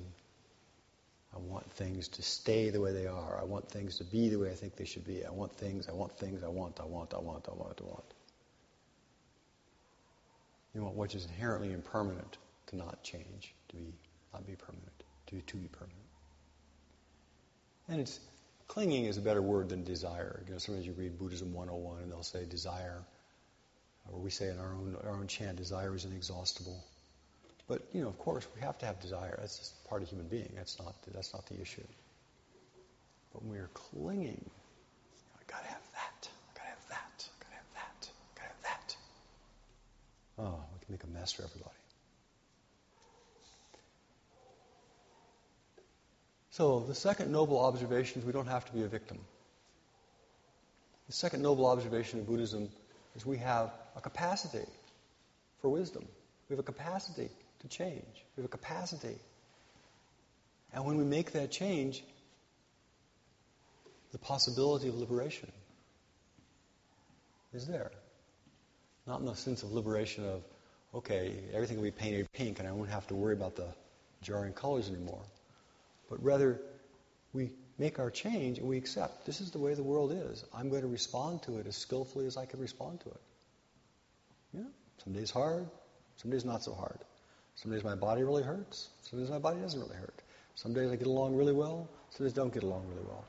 I 1.34 1.38
want 1.38 1.70
things 1.72 2.08
to 2.08 2.22
stay 2.22 2.70
the 2.70 2.80
way 2.80 2.92
they 2.92 3.06
are. 3.06 3.38
I 3.40 3.44
want 3.44 3.68
things 3.70 3.98
to 3.98 4.04
be 4.04 4.28
the 4.28 4.38
way 4.38 4.50
I 4.50 4.54
think 4.54 4.76
they 4.76 4.84
should 4.84 5.06
be. 5.06 5.24
I 5.24 5.30
want 5.30 5.52
things, 5.56 5.88
I 5.88 5.92
want 5.92 6.16
things, 6.18 6.42
I 6.42 6.48
want, 6.48 6.80
I 6.80 6.84
want, 6.84 7.14
I 7.14 7.18
want, 7.18 7.48
I 7.48 7.52
want, 7.52 7.80
I 7.80 7.84
want. 7.84 8.04
You 10.74 10.82
want 10.82 10.94
what 10.94 11.14
is 11.14 11.24
inherently 11.26 11.72
impermanent 11.72 12.38
to 12.68 12.76
not 12.76 13.02
change, 13.02 13.54
to 13.70 13.76
be 13.76 13.92
not 14.32 14.46
be 14.46 14.54
permanent, 14.54 14.92
to, 15.26 15.40
to 15.40 15.56
be 15.56 15.68
permanent. 15.68 15.96
And 17.88 18.00
it's 18.00 18.20
clinging 18.68 19.06
is 19.06 19.18
a 19.18 19.20
better 19.20 19.42
word 19.42 19.68
than 19.68 19.82
desire. 19.82 20.42
You 20.46 20.52
know, 20.52 20.58
sometimes 20.58 20.86
you 20.86 20.92
read 20.92 21.18
Buddhism 21.18 21.52
101 21.52 22.02
and 22.02 22.12
they'll 22.12 22.22
say 22.22 22.44
desire, 22.44 23.02
or 24.12 24.20
we 24.20 24.30
say 24.30 24.48
in 24.48 24.58
our 24.60 24.72
own 24.72 24.96
our 25.04 25.10
own 25.10 25.26
chant, 25.26 25.56
desire 25.56 25.94
is 25.96 26.04
inexhaustible. 26.04 26.84
But 27.66 27.82
you 27.92 28.02
know, 28.02 28.08
of 28.08 28.18
course, 28.18 28.46
we 28.54 28.60
have 28.62 28.78
to 28.78 28.86
have 28.86 29.00
desire. 29.00 29.36
That's 29.40 29.58
just 29.58 29.84
part 29.88 30.02
of 30.02 30.08
human 30.08 30.28
being. 30.28 30.52
That's 30.54 30.78
not 30.78 30.94
that's 31.12 31.32
not 31.34 31.46
the 31.46 31.60
issue. 31.60 31.86
But 33.32 33.42
when 33.42 33.52
we 33.52 33.58
are 33.58 33.70
clinging, 33.74 34.44
I 35.34 35.42
gotta 35.46 35.68
have 35.68 35.82
that. 35.94 36.28
I 36.28 36.58
gotta 36.58 36.68
have 36.70 36.88
that. 36.88 37.28
I 37.28 37.44
gotta 37.44 37.56
have 37.56 37.74
that. 37.74 38.10
I 38.10 38.38
gotta 38.38 38.48
have 38.48 38.62
that. 38.62 38.96
Oh, 40.40 40.64
we 40.72 40.84
can 40.84 40.92
make 40.92 41.04
a 41.04 41.06
mess 41.06 41.32
for 41.32 41.42
everybody. 41.42 41.70
So 46.52 46.80
the 46.80 46.94
second 46.94 47.30
noble 47.30 47.60
observation 47.60 48.20
is 48.20 48.26
we 48.26 48.32
don't 48.32 48.46
have 48.46 48.64
to 48.66 48.72
be 48.72 48.82
a 48.82 48.88
victim. 48.88 49.18
The 51.08 51.12
second 51.12 51.42
noble 51.42 51.66
observation 51.66 52.20
of 52.20 52.26
Buddhism 52.26 52.70
is 53.16 53.26
we 53.26 53.38
have 53.38 53.70
a 53.96 54.00
capacity 54.00 54.66
for 55.60 55.68
wisdom. 55.68 56.06
We 56.48 56.54
have 56.54 56.60
a 56.60 56.64
capacity 56.64 57.28
to 57.60 57.68
change. 57.68 58.24
We 58.36 58.42
have 58.42 58.46
a 58.46 58.48
capacity. 58.48 59.18
And 60.72 60.84
when 60.86 60.96
we 60.96 61.04
make 61.04 61.32
that 61.32 61.50
change, 61.50 62.02
the 64.12 64.18
possibility 64.18 64.88
of 64.88 64.94
liberation 64.94 65.50
is 67.52 67.66
there. 67.66 67.90
Not 69.10 69.18
in 69.18 69.26
the 69.26 69.34
sense 69.34 69.64
of 69.64 69.72
liberation 69.72 70.24
of, 70.24 70.44
okay, 70.94 71.34
everything 71.52 71.78
will 71.78 71.82
be 71.82 71.90
painted 71.90 72.30
pink 72.32 72.60
and 72.60 72.68
I 72.68 72.70
won't 72.70 72.90
have 72.90 73.08
to 73.08 73.16
worry 73.16 73.32
about 73.32 73.56
the 73.56 73.66
jarring 74.22 74.52
colors 74.52 74.88
anymore. 74.88 75.22
But 76.08 76.22
rather, 76.22 76.60
we 77.32 77.50
make 77.76 77.98
our 77.98 78.08
change 78.08 78.58
and 78.58 78.68
we 78.68 78.76
accept 78.76 79.26
this 79.26 79.40
is 79.40 79.50
the 79.50 79.58
way 79.58 79.74
the 79.74 79.82
world 79.82 80.12
is. 80.12 80.44
I'm 80.54 80.68
going 80.68 80.82
to 80.82 80.88
respond 80.88 81.42
to 81.42 81.58
it 81.58 81.66
as 81.66 81.76
skillfully 81.76 82.26
as 82.26 82.36
I 82.36 82.46
can 82.46 82.60
respond 82.60 83.00
to 83.00 83.08
it. 83.08 83.20
Yeah, 84.54 84.70
some 85.02 85.12
days 85.12 85.32
hard, 85.32 85.66
some 86.18 86.30
days 86.30 86.44
not 86.44 86.62
so 86.62 86.72
hard. 86.72 87.00
Some 87.56 87.72
days 87.72 87.82
my 87.82 87.96
body 87.96 88.22
really 88.22 88.44
hurts. 88.44 88.90
Some 89.10 89.18
days 89.18 89.28
my 89.28 89.40
body 89.40 89.58
doesn't 89.58 89.80
really 89.80 89.96
hurt. 89.96 90.22
Some 90.54 90.72
days 90.72 90.88
I 90.88 90.94
get 90.94 91.08
along 91.08 91.34
really 91.34 91.52
well. 91.52 91.88
Some 92.10 92.26
days 92.26 92.32
don't 92.32 92.54
get 92.54 92.62
along 92.62 92.86
really 92.90 93.06
well. 93.08 93.24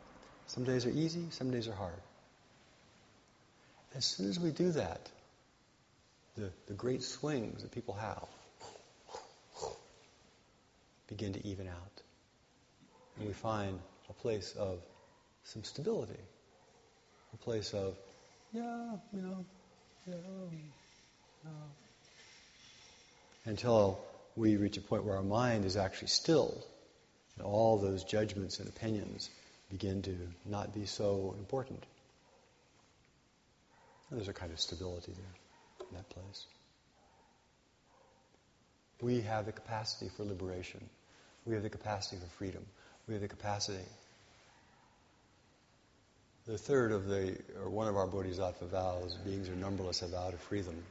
Some 0.45 0.63
days 0.63 0.85
are 0.85 0.91
easy. 0.91 1.25
Some 1.31 1.49
days 1.49 1.67
are 1.67 1.73
hard. 1.73 2.01
As 3.95 4.05
soon 4.05 4.29
as 4.29 4.39
we 4.39 4.51
do 4.51 4.73
that, 4.73 5.09
the, 6.35 6.49
the 6.67 6.73
great 6.73 7.03
swings 7.03 7.61
that 7.61 7.71
people 7.71 7.93
have 7.95 8.27
begin 11.07 11.33
to 11.33 11.45
even 11.45 11.67
out. 11.67 12.01
And 13.17 13.27
we 13.27 13.33
find 13.33 13.79
a 14.09 14.13
place 14.13 14.53
of 14.57 14.79
some 15.43 15.63
stability. 15.63 16.19
A 17.33 17.37
place 17.37 17.73
of, 17.73 17.95
yeah, 18.53 18.95
you 19.13 19.21
know, 19.21 19.45
yeah, 20.07 20.15
no. 21.43 21.51
Until 23.45 23.99
we 24.35 24.55
reach 24.55 24.77
a 24.77 24.81
point 24.81 25.03
where 25.03 25.17
our 25.17 25.23
mind 25.23 25.65
is 25.65 25.75
actually 25.75 26.07
still. 26.07 26.63
And 27.37 27.45
all 27.45 27.77
those 27.77 28.03
judgments 28.03 28.59
and 28.59 28.69
opinions 28.69 29.29
begin 29.69 30.01
to 30.03 30.17
not 30.45 30.73
be 30.73 30.85
so 30.85 31.35
important. 31.37 31.83
And 34.09 34.19
there's 34.19 34.29
a 34.29 34.33
kind 34.33 34.51
of 34.51 34.59
stability 34.59 35.13
there 35.13 35.40
in 35.91 35.97
that 35.97 36.09
place. 36.09 36.45
We 39.01 39.21
have 39.21 39.45
the 39.45 39.51
capacity 39.51 40.09
for 40.15 40.23
liberation. 40.23 40.81
We 41.45 41.55
have 41.55 41.63
the 41.63 41.69
capacity 41.69 42.17
for 42.17 42.27
freedom. 42.37 42.65
We 43.07 43.15
have 43.15 43.21
the 43.21 43.27
capacity. 43.27 43.83
The 46.47 46.57
third 46.57 46.91
of 46.91 47.07
the, 47.07 47.37
or 47.59 47.69
one 47.69 47.87
of 47.87 47.95
our 47.95 48.07
bodhisattva 48.07 48.65
vows, 48.65 49.15
beings 49.25 49.49
are 49.49 49.55
numberless, 49.55 49.99
have 49.99 50.11
vowed 50.11 50.31
to 50.31 50.37
free 50.37 50.61
them. 50.61 50.83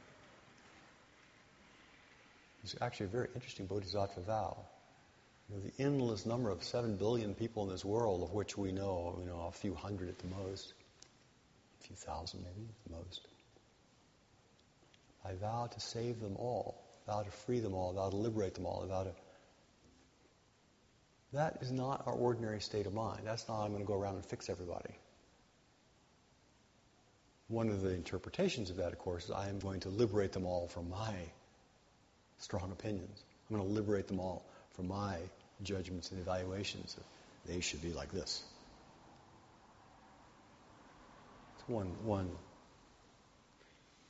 It's 2.63 2.75
actually 2.81 3.07
a 3.07 3.09
very 3.09 3.27
interesting 3.33 3.65
bodhisattva 3.65 4.21
vow. 4.21 4.57
The 5.49 5.83
endless 5.83 6.25
number 6.25 6.49
of 6.49 6.63
seven 6.63 6.95
billion 6.95 7.33
people 7.33 7.63
in 7.63 7.69
this 7.69 7.83
world, 7.83 8.23
of 8.23 8.31
which 8.33 8.57
we 8.57 8.71
know, 8.71 9.17
you 9.19 9.25
know, 9.25 9.47
a 9.47 9.51
few 9.51 9.73
hundred 9.73 10.07
at 10.07 10.19
the 10.19 10.27
most, 10.27 10.73
a 11.81 11.87
few 11.87 11.95
thousand 11.95 12.41
maybe 12.43 12.69
at 12.69 12.89
the 12.89 12.97
most. 12.97 13.27
I 15.23 15.33
vow 15.33 15.67
to 15.71 15.79
save 15.79 16.19
them 16.19 16.35
all, 16.37 16.81
I 17.07 17.11
vow 17.11 17.23
to 17.23 17.31
free 17.31 17.59
them 17.59 17.73
all, 17.73 17.91
I 17.91 17.95
vow 17.95 18.09
to 18.09 18.15
liberate 18.15 18.55
them 18.55 18.65
all, 18.65 18.83
I 18.83 18.87
vow 18.87 19.03
to. 19.03 19.11
That 21.33 21.59
is 21.61 21.71
not 21.71 22.03
our 22.07 22.13
ordinary 22.13 22.59
state 22.59 22.87
of 22.87 22.93
mind. 22.93 23.21
That's 23.23 23.47
not 23.47 23.63
I'm 23.63 23.71
going 23.71 23.81
to 23.81 23.87
go 23.87 23.93
around 23.97 24.15
and 24.15 24.25
fix 24.25 24.49
everybody. 24.49 24.93
One 27.47 27.69
of 27.69 27.81
the 27.81 27.93
interpretations 27.93 28.69
of 28.69 28.77
that, 28.77 28.91
of 28.91 28.99
course, 28.99 29.25
is 29.25 29.31
I 29.31 29.49
am 29.49 29.59
going 29.59 29.81
to 29.81 29.89
liberate 29.89 30.33
them 30.33 30.45
all 30.45 30.67
from 30.67 30.89
my 30.89 31.13
strong 32.39 32.71
opinions. 32.71 33.23
I'm 33.49 33.57
going 33.57 33.67
to 33.67 33.73
liberate 33.73 34.07
them 34.07 34.19
all 34.19 34.43
from 34.73 34.87
my 34.87 35.17
judgments 35.63 36.11
and 36.11 36.19
evaluations. 36.19 36.97
They 37.45 37.59
should 37.61 37.81
be 37.81 37.93
like 37.93 38.11
this. 38.11 38.43
It's 41.57 41.69
one, 41.69 41.93
one, 42.03 42.29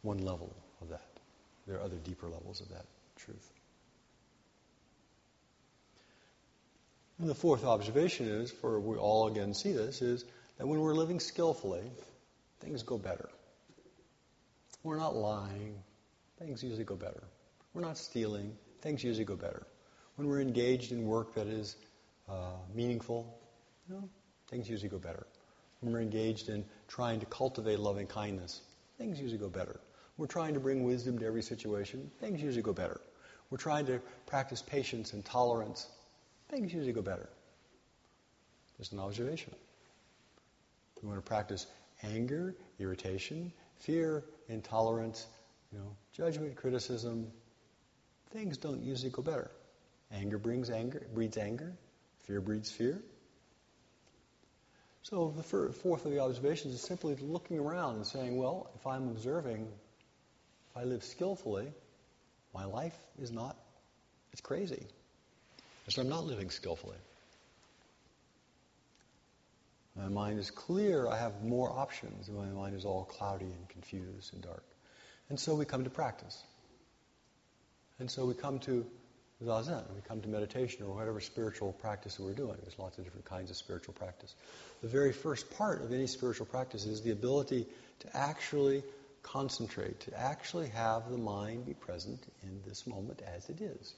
one 0.01 0.20
level 0.20 0.53
of 0.82 0.90
that. 0.90 1.06
There 1.68 1.78
are 1.78 1.82
other 1.82 1.98
deeper 1.98 2.28
levels 2.28 2.62
of 2.62 2.70
that 2.70 2.86
truth. 3.18 3.52
And 7.20 7.30
the 7.30 7.36
fourth 7.36 7.64
observation 7.64 8.28
is, 8.28 8.52
for 8.52 8.80
we 8.80 8.98
all 8.98 9.28
again 9.28 9.54
see 9.54 9.72
this, 9.72 10.02
is 10.02 10.26
that 10.58 10.68
when 10.68 10.80
we're 10.80 10.96
living 10.96 11.20
skillfully, 11.20 11.84
things 12.60 12.82
go 12.84 12.98
better. 12.98 13.30
We're 14.84 14.98
not 14.98 15.16
lying, 15.16 15.76
things 16.40 16.64
usually 16.64 16.84
go 16.84 16.96
better. 16.96 17.24
We're 17.74 17.82
not 17.82 17.98
stealing. 17.98 18.58
Things 18.82 19.04
usually 19.04 19.26
go 19.26 19.36
better. 19.36 19.66
When 20.16 20.28
we're 20.28 20.42
engaged 20.42 20.92
in 20.92 21.06
work 21.06 21.36
that 21.36 21.48
is 21.48 21.76
uh, 22.28 22.56
meaningful, 22.74 23.38
you 23.88 23.96
know, 23.96 24.10
things 24.50 24.70
usually 24.70 24.90
go 24.90 24.98
better. 24.98 25.26
When 25.80 25.94
we're 25.94 26.02
engaged 26.02 26.50
in 26.50 26.66
trying 26.88 27.20
to 27.22 27.26
cultivate 27.26 27.80
loving 27.80 28.08
kindness, 28.08 28.62
things 28.98 29.20
usually 29.20 29.40
go 29.40 29.50
better. 29.50 29.80
We're 30.18 30.27
trying 30.27 30.53
to 30.53 30.60
bring 30.60 30.84
wisdom 30.84 31.20
to 31.20 31.25
every 31.25 31.41
situation, 31.41 32.12
things 32.20 32.41
usually 32.41 32.62
go 32.62 32.74
better. 32.74 33.01
We're 33.50 33.58
trying 33.58 33.86
to 33.88 34.01
practice 34.27 34.62
patience 34.62 35.13
and 35.13 35.25
tolerance, 35.25 35.88
things 36.50 36.74
usually 36.74 36.94
go 36.94 37.01
better. 37.01 37.30
Just 38.77 38.94
an 38.94 39.00
observation. 39.00 39.53
We 41.01 41.10
want 41.10 41.24
to 41.24 41.27
practice 41.27 41.65
anger, 42.03 42.56
irritation, 42.80 43.51
fear, 43.80 44.24
intolerance, 44.48 45.25
you 45.72 45.80
know, 45.80 45.96
judgment, 46.13 46.56
criticism, 46.56 47.27
things 48.32 48.58
don't 48.58 48.84
usually 48.84 49.12
go 49.12 49.22
better. 49.22 49.50
Anger 50.12 50.38
brings 50.38 50.70
anger, 50.70 51.08
breeds 51.13 51.38
anger. 51.38 51.74
Fear 52.22 52.41
breeds 52.41 52.70
fear. 52.70 53.01
So 55.03 55.34
the 55.36 55.44
fourth 55.44 56.06
of 56.06 56.12
the 56.12 56.20
observations 56.20 56.75
is 56.75 56.82
simply 56.82 57.15
looking 57.15 57.58
around 57.58 57.96
and 57.96 58.06
saying, 58.06 58.38
well, 58.38 58.70
if 58.75 58.86
I'm 58.86 59.10
observing, 59.10 59.68
if 60.72 60.82
I 60.82 60.86
live 60.86 61.04
skillfully, 61.04 61.68
my 62.54 62.66
life 62.66 62.98
is 63.22 63.32
not, 63.32 63.58
it's 64.32 64.42
crazy. 64.42 64.86
And 65.86 65.94
so 65.94 66.01
I'm 66.01 66.10
not 66.10 66.25
living 66.25 66.50
skillfully. 66.50 66.98
My 69.96 70.08
mind 70.08 70.40
is 70.40 70.50
clear. 70.50 71.08
I 71.08 71.18
have 71.18 71.44
more 71.44 71.70
options. 71.70 72.30
My 72.30 72.46
mind 72.46 72.75
is 72.75 72.86
all 72.86 73.04
cloudy 73.04 73.46
and 73.46 73.70
confused 73.70 74.34
and 74.34 74.42
dark. 74.42 74.63
And 75.30 75.40
so 75.40 75.56
we 75.56 75.66
come 75.66 75.84
to 75.84 75.90
practice. 75.90 76.42
And 78.00 78.10
so 78.10 78.25
we 78.25 78.34
come 78.34 78.60
to 78.60 78.86
zazen, 79.44 79.84
we 79.96 80.01
come 80.08 80.22
to 80.22 80.28
meditation 80.28 80.86
or 80.86 80.96
whatever 80.96 81.20
spiritual 81.20 81.74
practice 81.74 82.20
we're 82.20 82.34
doing. 82.34 82.58
There's 82.62 82.78
lots 82.80 82.98
of 82.98 83.04
different 83.04 83.25
kinds 83.25 83.50
of 83.50 83.58
spiritual 83.58 83.94
practice. 83.94 84.36
The 84.82 84.88
very 84.88 85.12
first 85.12 85.50
part 85.58 85.84
of 85.84 85.92
any 85.92 86.08
spiritual 86.08 86.46
practice 86.46 86.86
is 86.86 87.01
the 87.01 87.12
ability 87.12 87.66
to 88.00 88.18
actually 88.18 88.84
concentrate, 89.24 90.00
to 90.01 90.20
actually 90.20 90.70
have 90.70 91.10
the 91.10 91.18
mind 91.18 91.66
be 91.66 91.74
present 91.74 92.25
in 92.44 92.62
this 92.68 92.86
moment 92.88 93.22
as 93.36 93.50
it 93.50 93.62
is. 93.62 93.94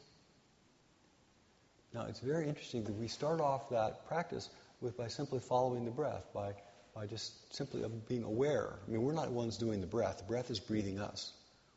Now, 1.94 2.06
it's 2.08 2.20
very 2.20 2.48
interesting 2.48 2.84
that 2.86 2.94
we 2.94 3.08
start 3.08 3.40
off 3.40 3.70
that 3.70 4.08
practice 4.08 4.50
with 4.82 4.98
by 4.98 5.08
simply 5.08 5.40
following 5.40 5.86
the 5.86 5.92
breath, 5.92 6.26
by, 6.34 6.54
by 6.96 7.06
just 7.06 7.54
simply 7.56 7.84
being 8.08 8.24
aware. 8.24 8.80
I 8.88 8.92
mean, 8.92 9.04
we're 9.04 9.14
not 9.14 9.32
ones 9.32 9.58
doing 9.58 9.80
the 9.80 9.88
breath. 9.88 10.18
The 10.18 10.24
breath 10.24 10.50
is 10.50 10.60
breathing 10.60 11.00
us. 11.00 11.32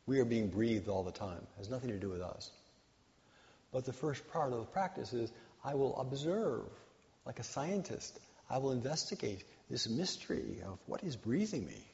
We 0.06 0.20
are 0.20 0.24
being 0.24 0.48
breathed 0.48 0.88
all 0.88 1.02
the 1.02 1.12
time. 1.12 1.38
It 1.38 1.58
has 1.58 1.70
nothing 1.70 1.90
to 1.90 1.98
do 1.98 2.08
with 2.08 2.22
us. 2.22 2.50
But 3.72 3.84
the 3.84 3.92
first 3.92 4.26
part 4.28 4.52
of 4.52 4.60
the 4.60 4.66
practice 4.66 5.12
is 5.12 5.30
I 5.64 5.74
will 5.74 5.98
observe 5.98 6.64
like 7.26 7.40
a 7.40 7.44
scientist, 7.44 8.18
I 8.48 8.58
will 8.58 8.70
investigate 8.70 9.44
this 9.68 9.88
mystery 9.88 10.62
of 10.64 10.78
what 10.86 11.02
is 11.02 11.16
breathing 11.16 11.66
me. 11.66 11.84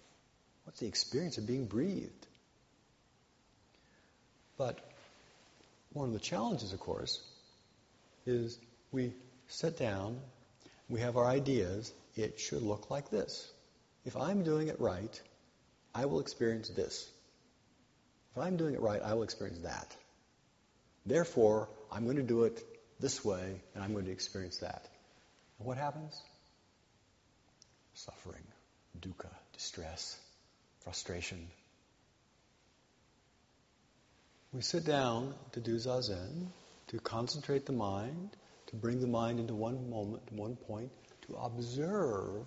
What's 0.65 0.81
the 0.81 0.87
experience 0.87 1.39
of 1.39 1.47
being 1.47 1.67
breathed? 1.67 2.27
But 4.57 4.79
one 5.93 6.09
of 6.09 6.13
the 6.15 6.21
challenges, 6.21 6.73
of 6.73 6.81
course, 6.81 7.21
is 8.27 8.59
we 8.93 9.13
sit 9.49 9.79
down, 9.79 10.21
we 10.89 11.01
have 11.01 11.17
our 11.17 11.27
ideas, 11.27 11.93
it 12.17 12.39
should 12.39 12.63
look 12.63 12.91
like 12.91 13.11
this. 13.11 13.51
If 14.05 14.17
I'm 14.17 14.45
doing 14.45 14.69
it 14.69 14.81
right, 14.81 15.21
I 15.95 16.07
will 16.07 16.21
experience 16.21 16.69
this. 16.69 17.09
If 18.35 18.43
I'm 18.43 18.57
doing 18.57 18.75
it 18.75 18.81
right, 18.81 19.03
I 19.03 19.15
will 19.15 19.23
experience 19.23 19.61
that. 19.61 19.97
Therefore, 21.05 21.69
I'm 21.91 22.05
going 22.05 22.17
to 22.17 22.23
do 22.23 22.45
it 22.45 22.65
this 23.01 23.25
way, 23.25 23.61
and 23.75 23.83
I'm 23.83 23.93
going 23.93 24.07
to 24.07 24.13
experience 24.13 24.59
that. 24.59 24.87
And 25.59 25.67
what 25.67 25.77
happens? 25.77 26.21
Suffering, 27.95 28.45
dukkha, 29.01 29.29
distress, 29.53 30.17
frustration. 30.85 31.49
We 34.53 34.61
sit 34.61 34.85
down 34.85 35.35
to 35.53 35.61
do 35.61 35.77
zazen, 35.77 36.49
to 36.89 36.99
concentrate 36.99 37.65
the 37.65 37.73
mind, 37.73 38.31
to 38.67 38.77
bring 38.77 39.01
the 39.01 39.07
mind 39.07 39.41
into 39.41 39.55
one 39.55 39.89
moment, 39.89 40.31
one 40.31 40.57
point, 40.57 40.91
to 41.27 41.37
observe 41.37 42.45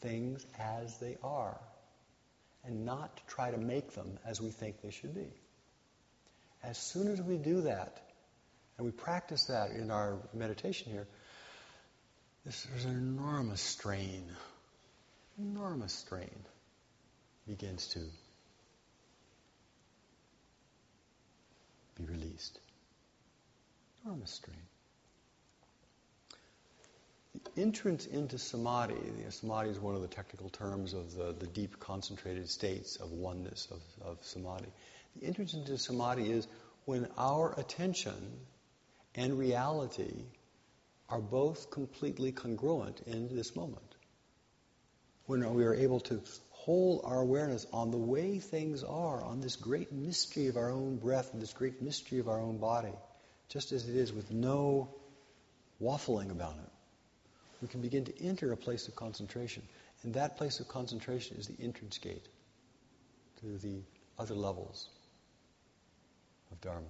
things 0.00 0.46
as 0.58 0.98
they 0.98 1.16
are, 1.22 1.58
and 2.64 2.84
not 2.84 3.16
to 3.16 3.22
try 3.26 3.50
to 3.50 3.58
make 3.58 3.92
them 3.92 4.18
as 4.24 4.40
we 4.40 4.50
think 4.50 4.80
they 4.82 4.90
should 4.90 5.14
be. 5.14 5.32
As 6.62 6.78
soon 6.78 7.08
as 7.08 7.20
we 7.20 7.38
do 7.38 7.62
that, 7.62 8.00
and 8.78 8.86
we 8.86 8.92
practice 8.92 9.46
that 9.46 9.70
in 9.70 9.90
our 9.90 10.18
meditation 10.32 10.92
here, 10.92 11.08
this, 12.44 12.64
there's 12.70 12.84
an 12.84 12.96
enormous 12.96 13.60
strain, 13.60 14.24
enormous 15.38 15.92
strain 15.92 16.30
begins 17.46 17.88
to 17.88 18.00
be 21.96 22.04
released. 22.04 22.58
Strain. 24.24 24.56
The 27.54 27.62
entrance 27.62 28.06
into 28.06 28.38
samadhi, 28.38 28.94
the 29.24 29.30
samadhi 29.30 29.70
is 29.70 29.78
one 29.78 29.94
of 29.94 30.02
the 30.02 30.08
technical 30.08 30.48
terms 30.50 30.92
of 30.92 31.14
the, 31.14 31.32
the 31.38 31.46
deep 31.46 31.78
concentrated 31.78 32.48
states 32.48 32.96
of 32.96 33.12
oneness, 33.12 33.68
of, 33.70 33.80
of 34.04 34.18
samadhi. 34.22 34.66
The 35.16 35.26
entrance 35.26 35.54
into 35.54 35.78
samadhi 35.78 36.30
is 36.30 36.46
when 36.84 37.08
our 37.16 37.54
attention 37.58 38.40
and 39.14 39.38
reality 39.38 40.24
are 41.08 41.20
both 41.20 41.70
completely 41.70 42.32
congruent 42.32 43.02
in 43.06 43.34
this 43.34 43.54
moment. 43.54 43.94
When 45.26 45.54
we 45.54 45.64
are 45.64 45.74
able 45.74 46.00
to 46.00 46.20
hold 46.64 47.00
our 47.04 47.20
awareness 47.20 47.66
on 47.72 47.90
the 47.90 47.98
way 47.98 48.38
things 48.38 48.84
are, 48.84 49.22
on 49.24 49.40
this 49.40 49.56
great 49.56 49.90
mystery 49.90 50.46
of 50.46 50.56
our 50.56 50.70
own 50.70 50.96
breath 50.96 51.32
and 51.32 51.42
this 51.42 51.52
great 51.52 51.82
mystery 51.82 52.20
of 52.20 52.28
our 52.28 52.40
own 52.40 52.58
body, 52.58 52.94
just 53.48 53.72
as 53.72 53.88
it 53.88 53.96
is 53.96 54.12
with 54.12 54.30
no 54.30 54.88
waffling 55.80 56.30
about 56.30 56.54
it, 56.54 56.70
we 57.60 57.68
can 57.68 57.80
begin 57.80 58.04
to 58.04 58.24
enter 58.24 58.52
a 58.52 58.56
place 58.56 58.86
of 58.86 58.94
concentration. 58.94 59.62
And 60.04 60.14
that 60.14 60.36
place 60.36 60.60
of 60.60 60.68
concentration 60.68 61.36
is 61.36 61.48
the 61.48 61.64
entrance 61.64 61.98
gate 61.98 62.26
to 63.40 63.58
the 63.58 63.82
other 64.18 64.34
levels 64.34 64.88
of 66.52 66.60
Dharma. 66.60 66.86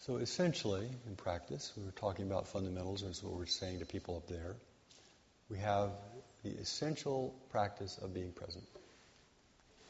So 0.00 0.16
essentially, 0.16 0.88
in 1.06 1.16
practice, 1.16 1.72
we 1.76 1.84
were 1.84 1.90
talking 1.90 2.26
about 2.26 2.48
fundamentals, 2.48 3.02
and 3.02 3.14
what 3.16 3.34
we're 3.34 3.44
saying 3.44 3.80
to 3.80 3.84
people 3.84 4.16
up 4.16 4.26
there. 4.28 4.56
We 5.50 5.58
have 5.58 5.90
the 6.42 6.50
essential 6.50 7.34
practice 7.50 7.98
of 7.98 8.14
being 8.14 8.32
present 8.32 8.64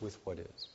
with 0.00 0.18
what 0.24 0.40
is. 0.40 0.68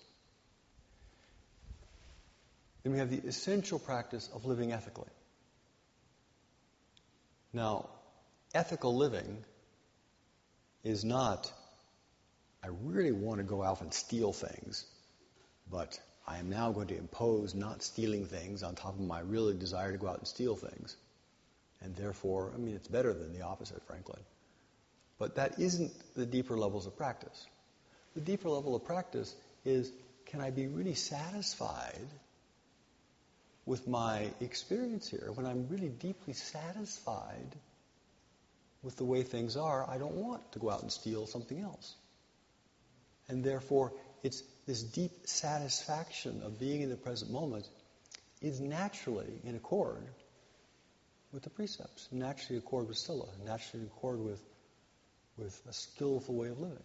Then 2.84 2.93
we 2.93 3.00
have 3.00 3.10
the 3.10 3.28
essential 3.28 3.78
practice 3.78 4.30
of 4.34 4.45
living 4.45 4.71
ethically. 4.71 5.10
Now, 7.52 7.89
ethical 8.54 8.95
living 8.95 9.43
is 10.86 11.04
not, 11.04 11.52
I 12.63 12.67
really 12.84 13.12
want 13.12 13.39
to 13.39 13.43
go 13.43 13.62
out 13.63 13.82
and 13.82 13.93
steal 13.93 14.32
things, 14.32 14.86
but 15.69 16.00
I 16.27 16.38
am 16.38 16.49
now 16.49 16.71
going 16.71 16.88
to 16.88 16.97
impose 16.97 17.53
not 17.53 17.83
stealing 17.83 18.25
things 18.25 18.63
on 18.63 18.75
top 18.75 18.95
of 18.95 19.05
my 19.05 19.19
really 19.19 19.53
desire 19.53 19.91
to 19.91 19.97
go 19.97 20.07
out 20.07 20.17
and 20.17 20.27
steal 20.27 20.55
things. 20.55 20.95
And 21.81 21.95
therefore, 21.95 22.51
I 22.53 22.57
mean, 22.57 22.75
it's 22.75 22.88
better 22.88 23.13
than 23.13 23.33
the 23.33 23.45
opposite, 23.45 23.81
frankly. 23.85 24.19
But 25.19 25.35
that 25.35 25.59
isn't 25.59 25.91
the 26.15 26.25
deeper 26.25 26.57
levels 26.57 26.88
of 26.88 26.97
practice. 26.97 27.45
The 28.15 28.21
deeper 28.21 28.49
level 28.49 28.75
of 28.75 28.85
practice 28.85 29.33
is 29.63 29.91
can 30.25 30.41
I 30.41 30.49
be 30.49 30.67
really 30.67 30.95
satisfied 30.95 32.07
with 33.65 33.88
my 33.88 34.31
experience 34.41 35.07
here? 35.07 35.31
When 35.33 35.45
I'm 35.45 35.67
really 35.69 35.89
deeply 35.89 36.33
satisfied 36.33 37.55
with 38.81 38.95
the 38.97 39.05
way 39.05 39.23
things 39.23 39.57
are, 39.57 39.88
I 39.89 39.97
don't 39.97 40.15
want 40.15 40.51
to 40.53 40.59
go 40.59 40.69
out 40.69 40.81
and 40.81 40.91
steal 40.91 41.27
something 41.27 41.59
else. 41.59 41.95
And 43.27 43.43
therefore, 43.43 43.93
it's 44.23 44.43
this 44.65 44.82
deep 44.82 45.12
satisfaction 45.25 46.41
of 46.43 46.60
being 46.60 46.82
in 46.82 46.89
the 46.89 46.95
present 46.95 47.32
moment 47.32 47.67
is 48.41 48.60
naturally 48.60 49.39
in 49.43 49.56
accord 49.56 50.04
with 51.32 51.43
the 51.43 51.49
precepts, 51.49 52.08
naturally 52.12 52.58
in 52.58 52.63
accord 52.63 52.88
with 52.88 52.97
Sila, 52.97 53.28
naturally 53.45 53.86
in 53.86 53.88
accord 53.88 54.19
with, 54.19 54.41
with 55.38 55.62
a 55.69 55.73
skillful 55.73 56.36
way 56.36 56.47
of 56.47 56.60
living. 56.60 56.78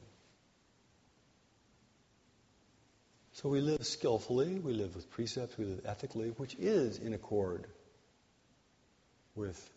So 3.33 3.49
we 3.49 3.61
live 3.61 3.87
skillfully, 3.87 4.59
we 4.59 4.73
live 4.73 4.95
with 4.95 5.11
precepts, 5.11 5.57
we 5.57 5.65
live 5.65 5.81
ethically, 5.87 6.29
which 6.31 6.55
is 6.57 6.99
in 6.99 7.15
accord 7.15 7.67
with 9.35 9.71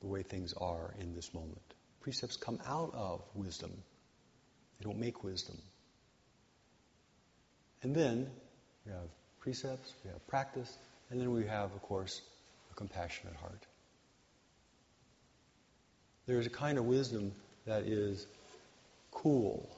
the 0.00 0.06
way 0.06 0.22
things 0.22 0.52
are 0.52 0.94
in 1.00 1.14
this 1.14 1.34
moment. 1.34 1.60
Precepts 2.00 2.36
come 2.36 2.60
out 2.66 2.94
of 2.94 3.22
wisdom. 3.34 3.72
They 4.78 4.84
don't 4.84 5.00
make 5.00 5.24
wisdom. 5.24 5.58
And 7.82 7.94
then 7.94 8.28
we 8.84 8.92
have 8.92 9.08
precepts, 9.40 9.94
we 10.04 10.10
have 10.10 10.26
practice, 10.28 10.76
and 11.10 11.20
then 11.20 11.32
we 11.32 11.46
have, 11.46 11.72
of 11.72 11.82
course, 11.82 12.20
a 12.70 12.74
compassionate 12.74 13.36
heart. 13.36 13.66
There 16.26 16.38
is 16.38 16.46
a 16.46 16.50
kind 16.50 16.78
of 16.78 16.84
wisdom 16.84 17.32
that 17.66 17.84
is 17.84 18.26
cool, 19.10 19.68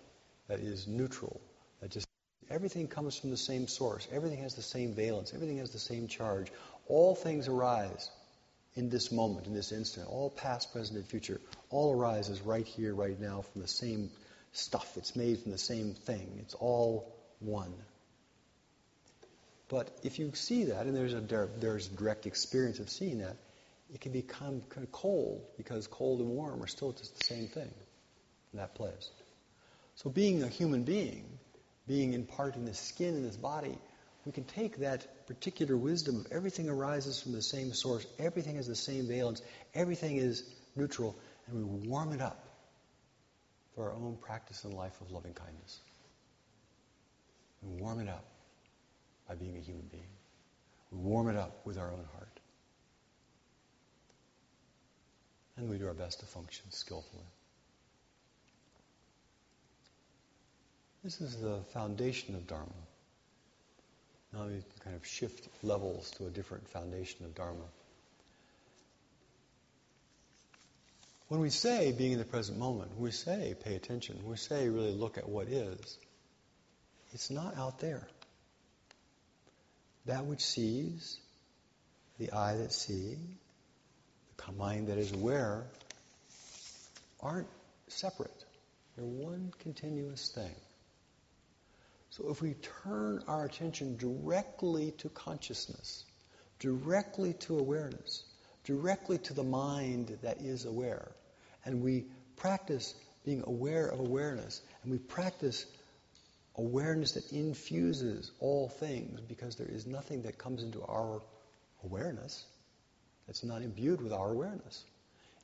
that 0.49 0.61
is 0.61 0.87
neutral, 0.87 1.41
that 1.81 1.91
just 1.91 2.07
everything 2.51 2.88
comes 2.88 3.17
from 3.17 3.31
the 3.31 3.37
same 3.37 3.69
source, 3.69 4.07
everything 4.12 4.43
has 4.43 4.55
the 4.55 4.62
same 4.62 4.95
valence, 4.95 5.33
everything 5.35 5.59
has 5.59 5.71
the 5.71 5.79
same 5.79 6.09
charge. 6.09 6.53
All 6.88 7.15
things 7.15 7.49
arise 7.49 8.11
in 8.75 8.91
this 8.91 9.12
moment, 9.12 9.47
in 9.47 9.55
this 9.55 9.73
instant. 9.73 10.09
All 10.09 10.31
past, 10.31 10.73
present, 10.73 10.99
and 10.99 11.07
future, 11.07 11.41
all 11.71 11.95
arises 11.95 12.41
right 12.41 12.67
here, 12.67 12.95
right 12.95 13.19
now, 13.19 13.43
from 13.43 13.62
the 13.62 13.69
same 13.69 14.11
stuff. 14.53 14.97
It's 14.97 15.15
made 15.15 15.41
from 15.41 15.53
the 15.53 15.59
same 15.59 15.95
thing. 15.95 16.38
It's 16.41 16.55
all 16.55 17.15
one. 17.41 17.73
But 19.73 19.91
if 20.03 20.19
you 20.19 20.31
see 20.35 20.65
that, 20.65 20.85
and 20.85 20.95
there's 20.95 21.15
a 21.15 21.49
there's 21.59 21.89
direct 21.89 22.27
experience 22.27 22.79
of 22.79 22.91
seeing 22.91 23.21
that, 23.21 23.39
it 23.91 24.03
can 24.03 24.13
become 24.13 24.61
kind 24.69 24.87
of 24.87 24.93
cold 24.93 25.47
because 25.57 25.87
cold 25.87 26.21
and 26.21 26.29
warm 26.29 26.63
are 26.63 26.67
still 26.67 26.93
just 26.93 27.19
the 27.19 27.25
same 27.25 27.49
thing 27.49 27.71
in 28.53 28.59
that 28.59 28.75
place. 28.75 29.11
So 29.95 30.11
being 30.11 30.43
a 30.43 30.47
human 30.47 30.83
being, 30.83 31.25
being 31.89 32.13
in 32.13 32.27
part 32.27 32.57
in 32.57 32.67
this 32.67 32.79
skin 32.79 33.15
in 33.15 33.23
this 33.23 33.37
body, 33.37 33.79
we 34.27 34.33
can 34.33 34.45
take 34.45 34.77
that 34.81 35.27
particular 35.27 35.75
wisdom 35.75 36.17
of 36.17 36.27
everything 36.31 36.69
arises 36.69 37.23
from 37.23 37.33
the 37.33 37.41
same 37.41 37.73
source, 37.73 38.05
everything 38.19 38.57
has 38.57 38.67
the 38.67 38.77
same 38.77 39.09
valence, 39.09 39.41
everything 39.73 40.19
is 40.19 40.45
neutral, 40.77 41.17
and 41.47 41.57
we 41.57 41.89
warm 41.89 42.13
it 42.13 42.21
up 42.21 42.45
for 43.75 43.89
our 43.89 43.97
own 43.97 44.19
practice 44.21 44.65
and 44.65 44.75
life 44.75 45.01
of 45.01 45.11
loving 45.11 45.33
kindness. 45.33 45.81
We 47.63 47.81
warm 47.81 48.01
it 48.01 48.09
up 48.11 48.32
by 49.33 49.37
being 49.37 49.57
a 49.57 49.61
human 49.61 49.87
being. 49.90 50.12
We 50.90 50.99
warm 50.99 51.29
it 51.29 51.37
up 51.37 51.64
with 51.64 51.79
our 51.79 51.90
own 51.90 52.05
heart. 52.14 52.40
And 55.57 55.71
we 55.71 55.79
do 55.79 55.87
our 55.87 55.95
best 55.95 56.21
to 56.21 56.27
function 56.27 56.66
skillfully. 56.71 57.25
This 61.03 61.21
is 61.23 61.37
the 61.37 61.61
foundation 61.73 62.35
of 62.35 62.47
Dharma. 62.47 62.66
Now 64.35 64.45
we 64.45 64.62
kind 64.85 64.97
of 64.97 65.07
shift 65.07 65.49
levels 65.62 66.11
to 66.12 66.27
a 66.27 66.31
different 66.31 66.68
foundation 66.68 67.25
of 67.25 67.35
Dharma. 67.35 67.64
When 71.29 71.40
we 71.40 71.49
say 71.49 71.92
being 71.92 72.12
in 72.12 72.18
the 72.18 72.27
present 72.27 72.59
moment, 72.59 72.99
we 72.99 73.11
say 73.11 73.55
pay 73.64 73.77
attention, 73.77 74.21
we 74.25 74.37
say 74.37 74.68
really 74.68 74.92
look 74.92 75.16
at 75.16 75.27
what 75.27 75.49
is, 75.49 75.99
it's 77.14 77.31
not 77.31 77.57
out 77.57 77.79
there. 77.79 78.07
That 80.07 80.27
which 80.27 80.45
sees, 80.45 81.19
the 82.19 82.33
eye 82.33 82.57
that 82.57 82.73
sees, 82.73 83.19
the 84.37 84.53
mind 84.53 84.88
that 84.88 84.99
is 84.99 85.12
aware, 85.12 85.65
aren't 87.21 87.49
separate. 87.88 88.45
They're 88.97 89.05
one 89.05 89.53
continuous 89.61 90.29
thing. 90.29 90.55
So 92.11 92.31
if 92.31 92.43
we 92.43 92.55
turn 92.85 93.23
our 93.27 93.45
attention 93.45 93.97
directly 93.97 94.91
to 94.99 95.09
consciousness, 95.09 96.05
directly 96.59 97.33
to 97.35 97.59
awareness, 97.59 98.25
directly 98.65 99.19
to 99.19 99.35
the 99.35 99.43
mind 99.43 100.19
that 100.23 100.43
is 100.43 100.67
aware, 100.67 101.12
and 101.65 101.83
we 101.83 102.05
practice 102.37 102.95
being 103.25 103.43
aware 103.47 103.87
of 103.87 104.01
awareness, 104.01 104.61
and 104.83 104.93
we 104.93 104.99
practice 104.99 105.65
awareness 106.57 107.12
that 107.12 107.33
infuses 107.33 108.31
all 108.41 108.69
things 108.69 109.21
because 109.21 109.57
there 109.57 109.69
is 109.69 109.87
nothing 109.87 110.23
that 110.23 110.38
comes 110.38 110.62
into 110.62 110.83
our 110.83 111.23
awareness 111.85 112.45
that's 113.27 113.45
not 113.45 113.62
imbued 113.62 114.01
with 114.01 114.12
our 114.12 114.31
awareness. 114.31 114.85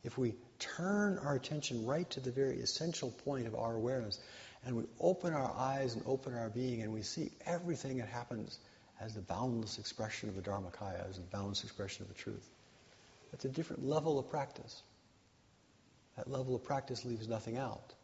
If 0.05 0.19
we 0.19 0.35
turn 0.59 1.19
our 1.19 1.35
attention 1.35 1.87
right 1.87 2.09
to 2.11 2.21
the 2.21 2.31
very 2.31 2.61
essential 2.61 3.11
point 3.25 3.47
of 3.47 3.55
our 3.55 3.75
awareness 3.75 4.19
and 4.65 4.77
we 4.77 4.85
open 5.01 5.33
our 5.33 5.53
eyes 5.57 5.95
and 5.95 6.03
open 6.07 6.35
our 6.35 6.51
being 6.51 6.83
and 6.83 6.93
we 6.93 7.03
see 7.03 7.31
everything 7.47 7.99
that 7.99 8.09
happens 8.09 8.59
as 9.01 9.15
the 9.15 9.21
boundless 9.21 9.79
expression 9.79 10.29
of 10.29 10.35
the 10.35 10.43
Dharmakaya, 10.43 11.09
as 11.09 11.17
the 11.17 11.23
boundless 11.23 11.63
expression 11.63 12.03
of 12.03 12.09
the 12.09 12.15
truth, 12.15 12.49
that's 13.31 13.45
a 13.45 13.49
different 13.49 13.85
level 13.85 14.19
of 14.19 14.29
practice. 14.29 14.83
That 16.17 16.31
level 16.31 16.57
of 16.57 16.65
practice 16.65 17.05
leaves 17.05 17.29
nothing 17.29 17.57
out. 17.57 17.95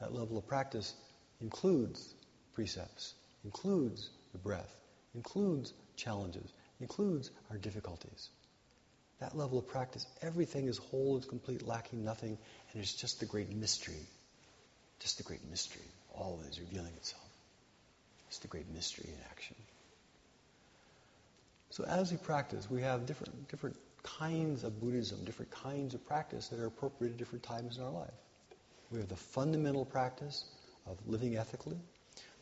That 0.00 0.12
level 0.12 0.38
of 0.38 0.46
practice 0.46 0.92
includes 1.40 2.14
precepts, 2.60 3.14
includes 3.42 4.10
the 4.32 4.38
breath, 4.38 4.70
includes 5.14 5.72
challenges, 5.96 6.52
includes 6.78 7.30
our 7.50 7.56
difficulties. 7.56 8.28
That 9.18 9.34
level 9.34 9.58
of 9.58 9.66
practice, 9.66 10.06
everything 10.20 10.68
is 10.68 10.76
whole, 10.76 11.16
is 11.16 11.24
complete, 11.24 11.66
lacking 11.66 12.04
nothing, 12.04 12.36
and 12.72 12.82
it's 12.82 12.92
just 12.92 13.18
the 13.18 13.24
great 13.24 13.50
mystery. 13.50 14.06
Just 14.98 15.16
the 15.16 15.22
great 15.22 15.40
mystery. 15.48 15.86
All 16.12 16.42
is 16.50 16.60
revealing 16.60 16.92
itself. 16.96 17.30
It's 18.28 18.40
the 18.40 18.48
great 18.48 18.68
mystery 18.74 19.08
in 19.08 19.18
action. 19.30 19.56
So 21.70 21.84
as 21.84 22.12
we 22.12 22.18
practice, 22.18 22.70
we 22.70 22.82
have 22.82 23.06
different 23.06 23.48
different 23.48 23.76
kinds 24.02 24.64
of 24.64 24.78
Buddhism, 24.78 25.24
different 25.24 25.50
kinds 25.50 25.94
of 25.94 26.06
practice 26.06 26.48
that 26.48 26.60
are 26.60 26.66
appropriate 26.66 27.12
at 27.12 27.16
different 27.16 27.42
times 27.42 27.78
in 27.78 27.84
our 27.84 27.90
life. 27.90 28.20
We 28.90 28.98
have 28.98 29.08
the 29.08 29.16
fundamental 29.16 29.86
practice 29.86 30.44
of 30.86 30.98
living 31.06 31.38
ethically. 31.38 31.78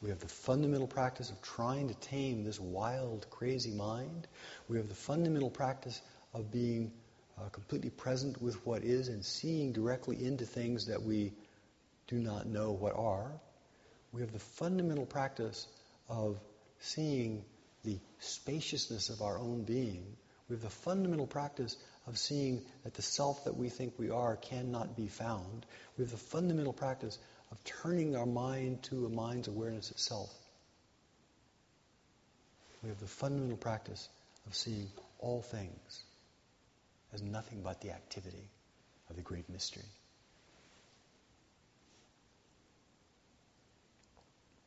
We 0.01 0.11
have 0.11 0.21
the 0.21 0.29
fundamental 0.29 0.87
practice 0.87 1.31
of 1.31 1.43
trying 1.43 1.89
to 1.89 1.95
tame 1.95 2.45
this 2.45 2.61
wild, 2.61 3.27
crazy 3.31 3.73
mind. 3.73 4.29
We 4.69 4.77
have 4.77 4.89
the 4.89 4.95
fundamental 4.95 5.51
practice 5.51 6.01
of 6.33 6.53
being 6.53 6.93
uh, 7.37 7.49
completely 7.49 7.91
present 7.91 8.41
with 8.41 8.65
what 8.65 8.85
is 8.85 9.09
and 9.09 9.25
seeing 9.25 9.73
directly 9.73 10.25
into 10.25 10.45
things 10.45 10.87
that 10.87 11.03
we 11.03 11.33
do 12.07 12.17
not 12.17 12.47
know 12.47 12.73
what 12.73 12.97
are. 12.97 13.33
We 14.13 14.21
have 14.21 14.33
the 14.33 14.39
fundamental 14.39 15.07
practice 15.07 15.67
of 16.09 16.41
seeing 16.81 17.45
the 17.85 17.99
spaciousness 18.21 19.11
of 19.11 19.21
our 19.21 19.39
own 19.39 19.65
being. 19.65 20.17
We 20.49 20.55
have 20.55 20.63
the 20.63 20.71
fundamental 20.71 21.27
practice 21.27 21.77
of 22.07 22.19
seeing 22.19 22.65
that 22.85 22.95
the 22.95 23.03
self 23.03 23.45
that 23.45 23.57
we 23.57 23.69
think 23.69 23.95
we 23.99 24.11
are 24.11 24.37
cannot 24.37 24.97
be 24.97 25.09
found. 25.09 25.67
We 25.97 26.05
have 26.05 26.11
the 26.11 26.17
fundamental 26.17 26.73
practice 26.73 27.19
of 27.51 27.63
turning 27.65 28.17
our 28.17 28.27
mind 28.27 28.83
to 28.85 29.07
a 29.07 29.09
mind's 29.09 29.49
awareness 29.49 29.91
itself. 29.91 30.33
We 32.83 32.89
have 32.91 33.01
the 33.01 33.07
fundamental 33.07 33.57
practice 33.57 34.09
of 34.47 34.55
seeing 34.55 34.89
all 35.19 35.43
things 35.43 36.03
as 37.13 37.23
nothing 37.23 37.63
but 37.63 37.81
the 37.81 37.91
activity 37.91 38.49
of 39.11 39.17
the 39.17 39.23
great 39.23 39.49
mystery. 39.49 39.85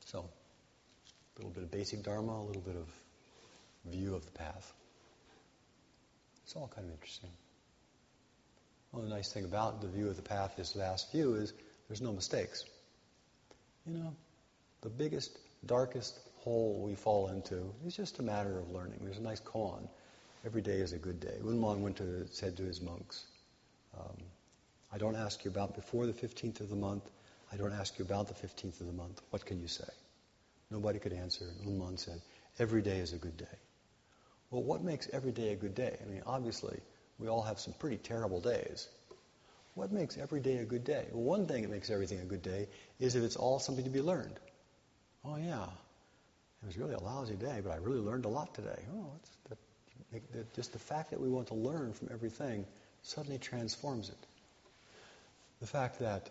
So, 0.05 0.19
a 0.19 1.39
little 1.39 1.51
bit 1.51 1.63
of 1.63 1.71
basic 1.71 2.03
Dharma, 2.03 2.33
a 2.33 2.43
little 2.43 2.61
bit 2.61 2.75
of 2.75 2.87
view 3.85 4.15
of 4.15 4.25
the 4.25 4.31
path. 4.31 4.73
It's 6.43 6.55
all 6.55 6.69
kind 6.75 6.85
of 6.87 6.93
interesting. 6.93 7.29
Well, 8.91 9.03
the 9.03 9.09
nice 9.09 9.31
thing 9.31 9.45
about 9.45 9.81
the 9.81 9.87
view 9.87 10.09
of 10.09 10.17
the 10.17 10.21
path, 10.21 10.55
this 10.57 10.75
last 10.75 11.11
view, 11.13 11.35
is 11.35 11.53
there's 11.91 11.99
no 11.99 12.13
mistakes. 12.13 12.63
You 13.85 13.97
know, 13.97 14.15
the 14.79 14.87
biggest, 14.87 15.39
darkest 15.65 16.21
hole 16.37 16.81
we 16.81 16.95
fall 16.95 17.27
into 17.27 17.69
is 17.85 17.93
just 17.93 18.19
a 18.19 18.23
matter 18.23 18.59
of 18.59 18.71
learning. 18.71 18.99
There's 19.03 19.17
a 19.17 19.21
nice 19.21 19.41
koan 19.41 19.89
Every 20.45 20.61
day 20.61 20.77
is 20.77 20.93
a 20.93 20.97
good 20.97 21.19
day. 21.19 21.35
Unmon 21.43 21.81
went 21.81 21.97
to, 21.97 22.25
said 22.31 22.55
to 22.55 22.63
his 22.63 22.79
monks, 22.79 23.25
um, 23.99 24.15
I 24.93 24.97
don't 24.97 25.17
ask 25.17 25.43
you 25.43 25.51
about 25.51 25.75
before 25.75 26.05
the 26.07 26.13
15th 26.13 26.61
of 26.61 26.69
the 26.69 26.77
month. 26.77 27.09
I 27.51 27.57
don't 27.57 27.73
ask 27.73 27.99
you 27.99 28.05
about 28.05 28.29
the 28.29 28.35
15th 28.35 28.79
of 28.79 28.87
the 28.87 28.93
month. 28.93 29.21
What 29.31 29.45
can 29.45 29.59
you 29.59 29.67
say? 29.67 29.91
Nobody 30.69 30.97
could 30.97 31.11
answer. 31.11 31.43
And 31.59 31.77
Unmon 31.77 31.99
said, 31.99 32.21
every 32.57 32.81
day 32.81 32.99
is 32.99 33.11
a 33.11 33.17
good 33.17 33.35
day. 33.35 33.57
Well, 34.49 34.63
what 34.63 34.81
makes 34.81 35.09
every 35.11 35.33
day 35.33 35.49
a 35.51 35.57
good 35.57 35.75
day? 35.75 35.97
I 36.01 36.09
mean, 36.09 36.23
obviously, 36.25 36.79
we 37.19 37.27
all 37.27 37.41
have 37.41 37.59
some 37.59 37.73
pretty 37.73 37.97
terrible 37.97 38.39
days. 38.39 38.87
What 39.73 39.91
makes 39.91 40.17
every 40.17 40.41
day 40.41 40.57
a 40.57 40.65
good 40.65 40.83
day? 40.83 41.07
Well, 41.11 41.23
one 41.23 41.47
thing 41.47 41.61
that 41.63 41.71
makes 41.71 41.89
everything 41.89 42.19
a 42.19 42.25
good 42.25 42.41
day 42.41 42.67
is 42.99 43.15
if 43.15 43.23
it's 43.23 43.37
all 43.37 43.59
something 43.59 43.85
to 43.85 43.89
be 43.89 44.01
learned. 44.01 44.37
Oh, 45.23 45.37
yeah. 45.37 45.65
It 46.63 46.65
was 46.65 46.77
really 46.77 46.93
a 46.93 46.99
lousy 46.99 47.35
day, 47.35 47.61
but 47.63 47.71
I 47.71 47.77
really 47.77 48.01
learned 48.01 48.25
a 48.25 48.29
lot 48.29 48.53
today. 48.53 48.79
Oh, 48.93 49.13
just 50.55 50.73
the 50.73 50.79
fact 50.79 51.11
that 51.11 51.21
we 51.21 51.29
want 51.29 51.47
to 51.47 51.53
learn 51.53 51.93
from 51.93 52.09
everything 52.11 52.65
suddenly 53.03 53.37
transforms 53.37 54.09
it. 54.09 54.17
The 55.61 55.67
fact 55.67 55.99
that 55.99 56.29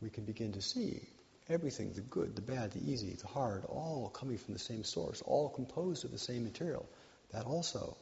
we 0.00 0.10
can 0.10 0.24
begin 0.24 0.52
to 0.52 0.62
see 0.62 1.02
everything, 1.48 1.92
the 1.92 2.02
good, 2.02 2.36
the 2.36 2.42
bad, 2.42 2.70
the 2.70 2.90
easy, 2.90 3.14
the 3.14 3.26
hard, 3.26 3.64
all 3.64 4.08
coming 4.08 4.38
from 4.38 4.54
the 4.54 4.60
same 4.60 4.84
source, 4.84 5.22
all 5.22 5.48
composed 5.48 6.04
of 6.04 6.12
the 6.12 6.18
same 6.18 6.44
material, 6.44 6.88
that 7.32 7.44
also 7.44 7.96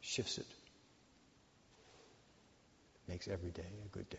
shifts 0.00 0.38
it. 0.38 0.46
Makes 3.08 3.28
every 3.28 3.50
day 3.50 3.62
a 3.84 3.88
good 3.88 4.08
day. 4.10 4.18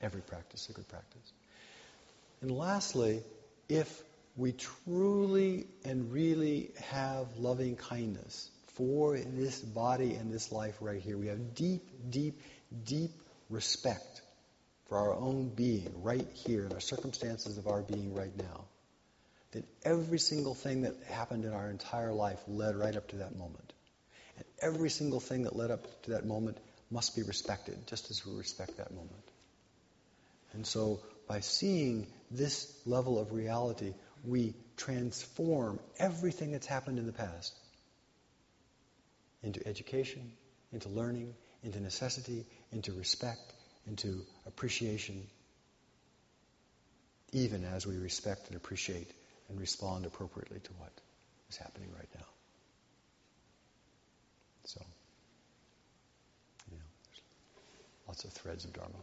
Every 0.00 0.20
practice 0.20 0.68
a 0.68 0.72
good 0.72 0.88
practice. 0.88 1.32
And 2.42 2.50
lastly, 2.50 3.22
if 3.68 4.02
we 4.36 4.52
truly 4.52 5.66
and 5.84 6.12
really 6.12 6.70
have 6.90 7.26
loving 7.38 7.76
kindness, 7.76 8.50
for 8.76 9.18
this 9.18 9.58
body 9.58 10.14
and 10.14 10.32
this 10.32 10.52
life 10.52 10.76
right 10.80 11.00
here. 11.00 11.16
We 11.16 11.28
have 11.28 11.54
deep, 11.54 11.82
deep, 12.10 12.40
deep 12.84 13.10
respect 13.48 14.20
for 14.88 14.98
our 14.98 15.14
own 15.14 15.48
being 15.48 15.90
right 16.02 16.28
here 16.46 16.64
in 16.64 16.68
the 16.68 16.80
circumstances 16.80 17.56
of 17.56 17.66
our 17.66 17.80
being 17.80 18.14
right 18.14 18.36
now. 18.36 18.64
That 19.52 19.64
every 19.82 20.18
single 20.18 20.54
thing 20.54 20.82
that 20.82 20.94
happened 21.08 21.44
in 21.46 21.52
our 21.52 21.70
entire 21.70 22.12
life 22.12 22.38
led 22.46 22.76
right 22.76 22.94
up 22.94 23.08
to 23.08 23.16
that 23.16 23.36
moment. 23.36 23.72
And 24.36 24.44
every 24.60 24.90
single 24.90 25.20
thing 25.20 25.44
that 25.44 25.56
led 25.56 25.70
up 25.70 26.02
to 26.02 26.10
that 26.10 26.26
moment 26.26 26.58
must 26.90 27.16
be 27.16 27.22
respected, 27.22 27.86
just 27.86 28.10
as 28.10 28.24
we 28.24 28.34
respect 28.36 28.76
that 28.76 28.92
moment. 28.92 29.28
And 30.52 30.66
so, 30.66 31.00
by 31.28 31.40
seeing 31.40 32.06
this 32.30 32.72
level 32.86 33.18
of 33.18 33.32
reality, 33.32 33.92
we 34.24 34.54
transform 34.76 35.80
everything 35.98 36.52
that's 36.52 36.66
happened 36.66 36.98
in 36.98 37.06
the 37.06 37.12
past 37.12 37.54
into 39.42 39.66
education, 39.66 40.32
into 40.72 40.88
learning, 40.88 41.34
into 41.62 41.80
necessity, 41.80 42.46
into 42.72 42.92
respect, 42.92 43.52
into 43.86 44.24
appreciation, 44.46 45.26
even 47.32 47.64
as 47.64 47.86
we 47.86 47.96
respect 47.96 48.48
and 48.48 48.56
appreciate 48.56 49.10
and 49.48 49.60
respond 49.60 50.06
appropriately 50.06 50.58
to 50.60 50.72
what 50.74 50.92
is 51.48 51.56
happening 51.56 51.88
right 51.96 52.08
now. 52.14 52.26
So, 54.64 54.80
you 56.70 56.76
know, 56.76 56.84
lots 58.06 58.24
of 58.24 58.32
threads 58.32 58.64
of 58.64 58.72
Dharma. 58.72 58.98